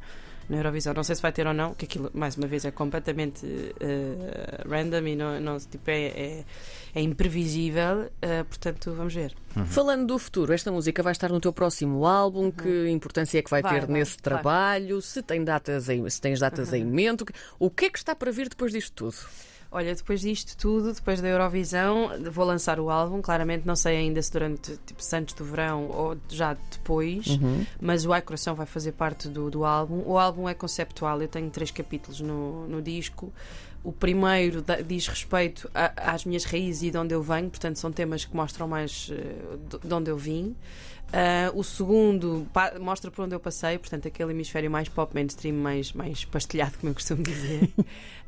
Na 0.48 0.56
Eurovisão, 0.56 0.92
não 0.92 1.04
sei 1.04 1.14
se 1.14 1.22
vai 1.22 1.30
ter 1.30 1.46
ou 1.46 1.54
não, 1.54 1.74
que 1.74 1.84
aquilo, 1.84 2.10
mais 2.12 2.36
uma 2.36 2.48
vez, 2.48 2.64
é 2.64 2.72
completamente 2.72 3.46
eh, 3.78 4.64
random 4.68 5.06
e 5.06 5.14
não, 5.14 5.38
não, 5.40 5.58
tipo, 5.60 5.88
é, 5.88 6.06
é, 6.06 6.44
é 6.92 7.00
imprevisível, 7.00 8.10
eh, 8.20 8.42
portanto, 8.42 8.92
vamos 8.92 9.14
ver. 9.14 9.32
Falando 9.66 10.08
do 10.08 10.18
futuro, 10.18 10.52
esta 10.52 10.72
música 10.72 11.04
vai 11.04 11.12
estar 11.12 11.30
no 11.30 11.38
teu 11.40 11.52
próximo 11.52 12.04
álbum. 12.04 12.50
Que 12.50 12.88
importância 12.88 13.38
é 13.38 13.42
que 13.42 13.50
vai, 13.50 13.60
Uhum. 13.62 13.68
Vai, 13.68 13.80
ter 13.80 13.86
vai, 13.86 13.98
nesse 14.00 14.12
vai. 14.16 14.22
trabalho? 14.22 15.00
Se, 15.00 15.22
tem 15.22 15.44
datas 15.44 15.88
em, 15.88 16.08
se 16.10 16.20
tens 16.20 16.40
datas 16.40 16.72
em 16.72 16.84
mente? 16.84 17.22
o 17.22 17.26
que- 17.26 17.32
O 17.58 17.70
que 17.70 17.84
é 17.84 17.90
que 17.90 17.98
está 17.98 18.16
para 18.16 18.32
vir 18.32 18.48
depois 18.48 18.72
disto 18.72 18.92
tudo? 18.92 19.14
Olha, 19.72 19.94
depois 19.94 20.20
disto 20.20 20.56
tudo, 20.56 20.92
depois 20.92 21.20
da 21.20 21.28
Eurovisão, 21.28 22.10
vou 22.32 22.44
lançar 22.44 22.80
o 22.80 22.90
álbum. 22.90 23.22
Claramente 23.22 23.64
não 23.64 23.76
sei 23.76 23.98
ainda 23.98 24.20
se 24.20 24.32
durante, 24.32 24.76
tipo, 24.84 25.00
se 25.02 25.14
antes 25.16 25.32
do 25.34 25.44
verão 25.44 25.86
ou 25.88 26.16
já 26.28 26.54
depois, 26.72 27.38
mas 27.80 28.04
o 28.04 28.12
Ai 28.12 28.20
Coração 28.20 28.54
vai 28.56 28.66
fazer 28.66 28.92
parte 28.92 29.28
do, 29.28 29.48
do 29.48 29.64
álbum. 29.64 30.02
O 30.04 30.18
álbum 30.18 30.48
é 30.48 30.54
conceptual, 30.54 31.22
eu 31.22 31.28
tenho 31.28 31.48
três 31.50 31.70
capítulos 31.70 32.20
no, 32.20 32.66
no 32.66 32.82
disco. 32.82 33.32
O 33.84 33.92
primeiro 33.92 34.60
da- 34.60 34.80
diz 34.82 35.06
respeito 35.06 35.70
a- 35.72 36.12
às 36.12 36.24
minhas 36.24 36.44
raízes 36.44 36.82
e 36.82 36.90
de 36.90 36.98
onde 36.98 37.14
eu 37.14 37.22
venho, 37.22 37.48
portanto, 37.48 37.76
são 37.78 37.92
temas 37.92 38.24
que 38.24 38.34
mostram 38.36 38.66
mais 38.68 39.08
eh, 39.12 39.56
de 39.86 39.94
onde 39.94 40.10
eu 40.10 40.16
vim. 40.18 40.54
Ah, 41.12 41.50
o 41.54 41.62
segundo 41.64 42.46
mostra 42.80 43.10
por 43.10 43.24
onde 43.24 43.34
eu 43.34 43.40
passei, 43.40 43.78
portanto, 43.78 44.06
aquele 44.06 44.30
hemisfério 44.32 44.70
mais 44.70 44.88
pop 44.88 45.12
mainstream, 45.14 45.54
mais, 45.56 45.92
mais 45.92 46.24
pastelhado, 46.24 46.72
como 46.80 46.90
eu 46.90 46.94
costumo 46.94 47.22
dizer. 47.22 47.70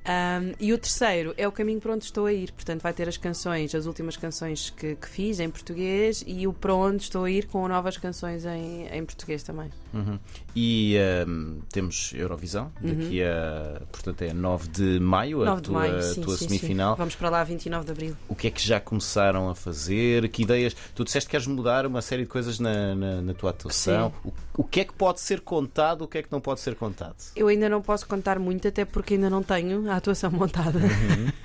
Um, 0.05 0.55
e 0.59 0.73
o 0.73 0.79
terceiro 0.79 1.33
é 1.37 1.47
o 1.47 1.53
caminho 1.53 1.81
para 1.81 1.93
onde 1.93 2.05
estou 2.05 2.27
a 2.27 2.33
ir, 2.33 2.51
portanto, 2.51 2.83
vai 2.83 2.93
ter 2.93 3.09
as 3.09 3.17
canções, 3.17 3.73
as 3.73 3.87
últimas 3.87 4.17
canções 4.17 4.69
que, 4.71 4.97
que 4.97 5.09
fiz 5.09 5.39
em 5.39 5.49
português 5.49 6.25
e 6.27 6.45
o 6.45 6.53
para 6.53 6.75
onde 6.75 7.05
estou 7.05 7.23
a 7.23 7.31
ir 7.31 7.47
com 7.47 7.69
novas 7.69 7.97
canções 7.99 8.45
em, 8.45 8.89
em 8.89 9.05
português 9.05 9.45
também. 9.45 9.71
Uhum. 9.95 10.19
E 10.57 10.97
ehm, 10.97 11.61
temos 11.71 12.13
Eurovisão, 12.15 12.73
daqui 12.81 13.23
a, 13.23 13.81
portanto, 13.93 14.23
é 14.23 14.33
9 14.33 14.69
de 14.71 14.99
maio, 14.99 15.43
a 15.43 15.45
9 15.45 15.53
Uhum. 15.53 15.61
de 15.63 15.69
tua, 15.69 15.79
maio, 15.79 16.03
sim, 16.03 16.21
tua 16.21 16.37
sim, 16.37 16.49
semifinal. 16.49 16.95
sim. 16.95 16.99
Vamos 16.99 17.15
para 17.15 17.29
lá 17.29 17.45
29 17.45 17.85
de 17.85 17.91
abril. 17.93 18.17
O 18.29 18.35
que 18.35 18.49
é 18.49 18.51
que 18.51 18.67
já 18.67 18.81
começaram 18.81 19.49
a 19.51 19.55
fazer? 19.55 20.29
Que 20.31 20.43
ideias? 20.43 20.75
Tu 20.97 21.05
disseste 21.05 21.29
que 21.29 21.31
queres 21.31 21.47
mudar 21.47 21.87
uma 21.87 22.03
série 22.03 22.23
de 22.23 22.29
coisas 22.29 22.59
na, 22.59 22.72
na, 22.95 23.23
na 23.23 23.35
tua 23.35 23.51
atuação. 23.51 24.13
O, 24.25 24.33
o 24.59 24.65
que 24.65 24.81
é 24.81 24.85
que 24.85 24.93
pode 24.93 25.21
ser 25.21 25.41
contado? 25.41 26.03
O 26.03 26.09
que 26.09 26.19
é 26.19 26.23
que 26.23 26.31
não 26.31 26.41
pode 26.41 26.61
ser 26.61 26.75
contado? 26.75 27.17
Eu 27.35 27.49
ainda 27.49 27.69
não 27.69 27.81
posso 27.83 28.07
contar 28.07 28.39
muito, 28.39 28.69
até 28.69 28.85
porque 28.85 29.15
ainda 29.15 29.31
não 29.31 29.43
tenho 29.43 29.91
a 29.91 29.97
atuação 29.97 30.31
montada. 30.31 30.79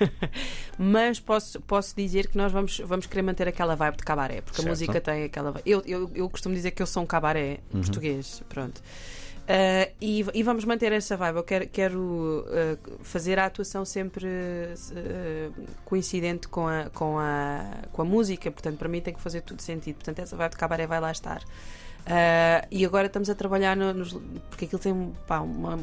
Mas 0.78 1.18
posso, 1.20 1.60
posso 1.62 1.94
dizer 1.96 2.28
que 2.28 2.36
nós 2.36 2.52
vamos, 2.52 2.78
vamos 2.84 3.06
querer 3.06 3.22
manter 3.22 3.48
aquela 3.48 3.74
vibe 3.74 3.96
de 3.96 4.04
cabaré, 4.04 4.40
porque 4.40 4.56
Certo. 4.56 4.68
a 4.68 4.70
música 4.70 5.00
tem 5.00 5.24
aquela 5.24 5.50
vibe. 5.52 5.68
Eu, 5.68 5.82
eu, 5.86 6.10
eu 6.14 6.30
costumo 6.30 6.54
dizer 6.54 6.70
que 6.70 6.82
eu 6.82 6.86
sou 6.86 7.02
um 7.02 7.06
cabaré 7.06 7.60
português, 7.70 8.42
pronto. 8.48 8.80
Ah, 9.50 9.88
e, 10.00 10.26
e 10.34 10.42
vamos 10.42 10.64
manter 10.66 10.92
essa 10.92 11.16
vibe. 11.16 11.36
Eu 11.36 11.42
quero, 11.42 11.68
quero 11.68 12.44
ah, 12.48 12.76
fazer 13.02 13.38
a 13.38 13.46
atuação 13.46 13.84
sempre 13.84 14.26
ah, 14.28 15.50
coincidente 15.84 16.48
com 16.48 16.68
a, 16.68 16.90
com, 16.90 17.18
a, 17.18 17.64
com 17.92 18.02
a 18.02 18.04
música, 18.04 18.50
portanto, 18.50 18.76
para 18.78 18.88
mim 18.88 19.00
tem 19.00 19.14
que 19.14 19.20
fazer 19.20 19.40
tudo 19.40 19.62
sentido. 19.62 19.96
Portanto, 19.96 20.18
essa 20.18 20.36
vibe 20.36 20.50
de 20.52 20.56
cabaré 20.58 20.86
vai 20.86 21.00
lá 21.00 21.10
estar. 21.10 21.42
E 22.70 22.84
agora 22.86 23.06
estamos 23.06 23.28
a 23.28 23.34
trabalhar 23.34 23.76
no- 23.76 23.92
nos. 23.92 24.12
Porque 24.48 24.64
aquilo 24.66 24.80
tem 24.80 25.12
pá, 25.26 25.40
uma 25.40 25.78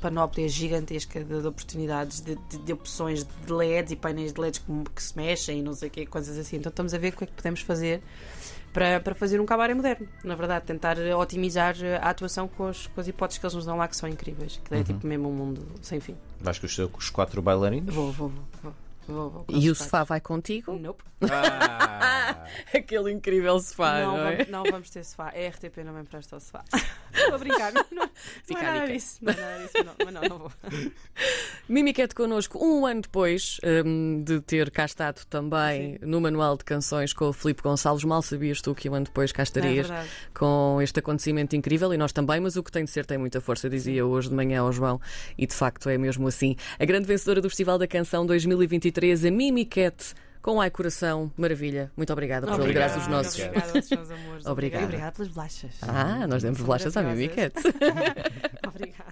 panóplia 0.00 0.46
gigantesca 0.48 1.22
de, 1.24 1.40
de 1.40 1.46
oportunidades, 1.46 2.20
de, 2.20 2.36
de- 2.36 2.58
de 2.58 2.72
opções 2.72 3.24
de 3.24 3.52
LEDs 3.52 3.92
e 3.92 3.96
painéis 3.96 4.32
de 4.32 4.40
LEDs 4.40 4.58
que, 4.58 4.66
que 4.94 5.02
se 5.02 5.16
mexem 5.16 5.60
e 5.60 5.62
não 5.62 5.72
sei 5.72 5.88
o 5.88 5.90
que, 5.90 6.04
coisas 6.06 6.36
assim. 6.38 6.56
Então 6.56 6.68
estamos 6.70 6.92
a 6.94 6.98
ver 6.98 7.12
o 7.12 7.16
que 7.16 7.24
é 7.24 7.26
que 7.26 7.32
podemos 7.32 7.60
fazer 7.62 8.02
para, 8.72 9.00
para 9.00 9.14
fazer 9.14 9.40
um 9.40 9.46
cabaré 9.46 9.74
moderno. 9.74 10.08
Na 10.24 10.34
verdade, 10.34 10.64
tentar 10.66 10.96
otimizar 11.18 11.74
a 12.00 12.10
atuação 12.10 12.48
com, 12.48 12.68
os, 12.68 12.86
com 12.88 13.00
as 13.00 13.08
hipóteses 13.08 13.38
que 13.38 13.46
eles 13.46 13.54
nos 13.54 13.66
dão 13.66 13.76
lá, 13.76 13.88
que 13.88 13.96
são 13.96 14.08
incríveis. 14.08 14.60
Que 14.64 14.74
é 14.74 14.82
tipo 14.82 15.06
mesmo 15.06 15.28
um 15.28 15.32
mundo 15.32 15.66
sem 15.82 16.00
fim. 16.00 16.16
Vais 16.40 16.58
com 16.58 16.66
os, 16.66 16.78
os 16.78 17.10
quatro 17.10 17.42
bailarinos? 17.42 17.94
Vou, 17.94 18.12
vou, 18.12 18.28
vou. 18.28 18.44
vou, 18.62 18.74
vou, 19.10 19.30
vou 19.30 19.46
E 19.48 19.70
o 19.70 19.74
sofá 19.74 20.04
vai 20.04 20.20
contigo? 20.20 20.72
Nope. 20.78 21.04
Ah, 22.02 22.46
Aquele 22.74 23.12
incrível 23.12 23.58
sofá, 23.60 24.00
não, 24.00 24.16
não, 24.16 24.26
é? 24.26 24.36
vamos, 24.36 24.48
não 24.50 24.64
vamos 24.64 24.90
ter 24.90 25.04
sofá. 25.04 25.30
É 25.34 25.48
RTP, 25.48 25.78
não 25.84 25.92
me 25.92 26.00
empresta 26.00 26.36
o 26.36 26.40
sofá. 26.40 26.64
Estou 27.12 27.34
a 27.34 27.38
brincar. 27.38 27.72
Não, 27.72 27.84
não 27.92 28.02
é 28.04 28.66
a 28.66 28.72
nada 28.74 28.92
disso. 28.92 29.18
Não 29.20 29.32
é 29.32 29.36
nada 29.36 29.58
disso, 29.58 29.84
não, 29.84 29.94
mas 30.04 30.14
não, 30.14 30.22
não 30.22 30.38
vou. 30.38 30.52
Mimiquete 31.68 32.14
connosco 32.14 32.58
um 32.64 32.86
ano 32.86 33.02
depois 33.02 33.58
hum, 33.84 34.22
de 34.24 34.40
ter 34.40 34.70
cá 34.70 34.84
estado 34.84 35.24
também 35.26 35.98
no 36.02 36.20
Manual 36.20 36.56
de 36.56 36.64
Canções 36.64 37.12
com 37.12 37.26
o 37.26 37.32
Filipe 37.32 37.62
Gonçalves. 37.62 38.04
Mal 38.04 38.22
sabias 38.22 38.60
tu 38.60 38.74
que 38.74 38.88
um 38.88 38.94
ano 38.94 39.04
depois 39.04 39.30
cá 39.32 39.42
É 39.42 39.44
estarias 39.44 39.86
verdade. 39.88 40.08
com 40.34 40.78
este 40.80 40.98
acontecimento 41.00 41.54
incrível 41.54 41.92
e 41.92 41.96
nós 41.98 42.12
também, 42.12 42.40
mas 42.40 42.56
o 42.56 42.62
que 42.62 42.72
tem 42.72 42.84
de 42.84 42.90
ser 42.90 43.04
tem 43.04 43.18
muita 43.18 43.40
força, 43.40 43.68
dizia 43.68 44.06
hoje 44.06 44.28
de 44.28 44.34
manhã 44.34 44.62
ao 44.62 44.72
João, 44.72 45.00
e 45.36 45.46
de 45.46 45.54
facto 45.54 45.88
é 45.88 45.98
mesmo 45.98 46.26
assim. 46.26 46.56
A 46.78 46.84
grande 46.84 47.06
vencedora 47.06 47.40
do 47.40 47.48
Festival 47.50 47.78
da 47.78 47.86
Canção 47.86 48.24
2023, 48.24 48.99
a 49.04 49.30
Mimiquete, 49.30 50.14
com 50.42 50.60
Ai 50.60 50.70
Coração, 50.70 51.32
maravilha. 51.36 51.90
Muito 51.96 52.12
obrigada 52.12 52.46
por 52.46 52.60
alegrar 52.60 52.96
os 52.98 53.06
nossos. 53.08 53.40
Obrigada, 53.40 53.78
aos 53.78 53.84
seus 53.86 54.10
amores. 54.10 54.46
Obrigada. 54.46 54.84
Obrigada 54.84 55.12
pelas 55.12 55.28
bolachas. 55.28 55.70
Ah, 55.82 56.26
nós 56.26 56.42
demos 56.42 56.60
bolachas 56.60 56.96
à. 56.96 57.02
Mimiquete. 57.02 57.60
Obrigada. 58.66 59.10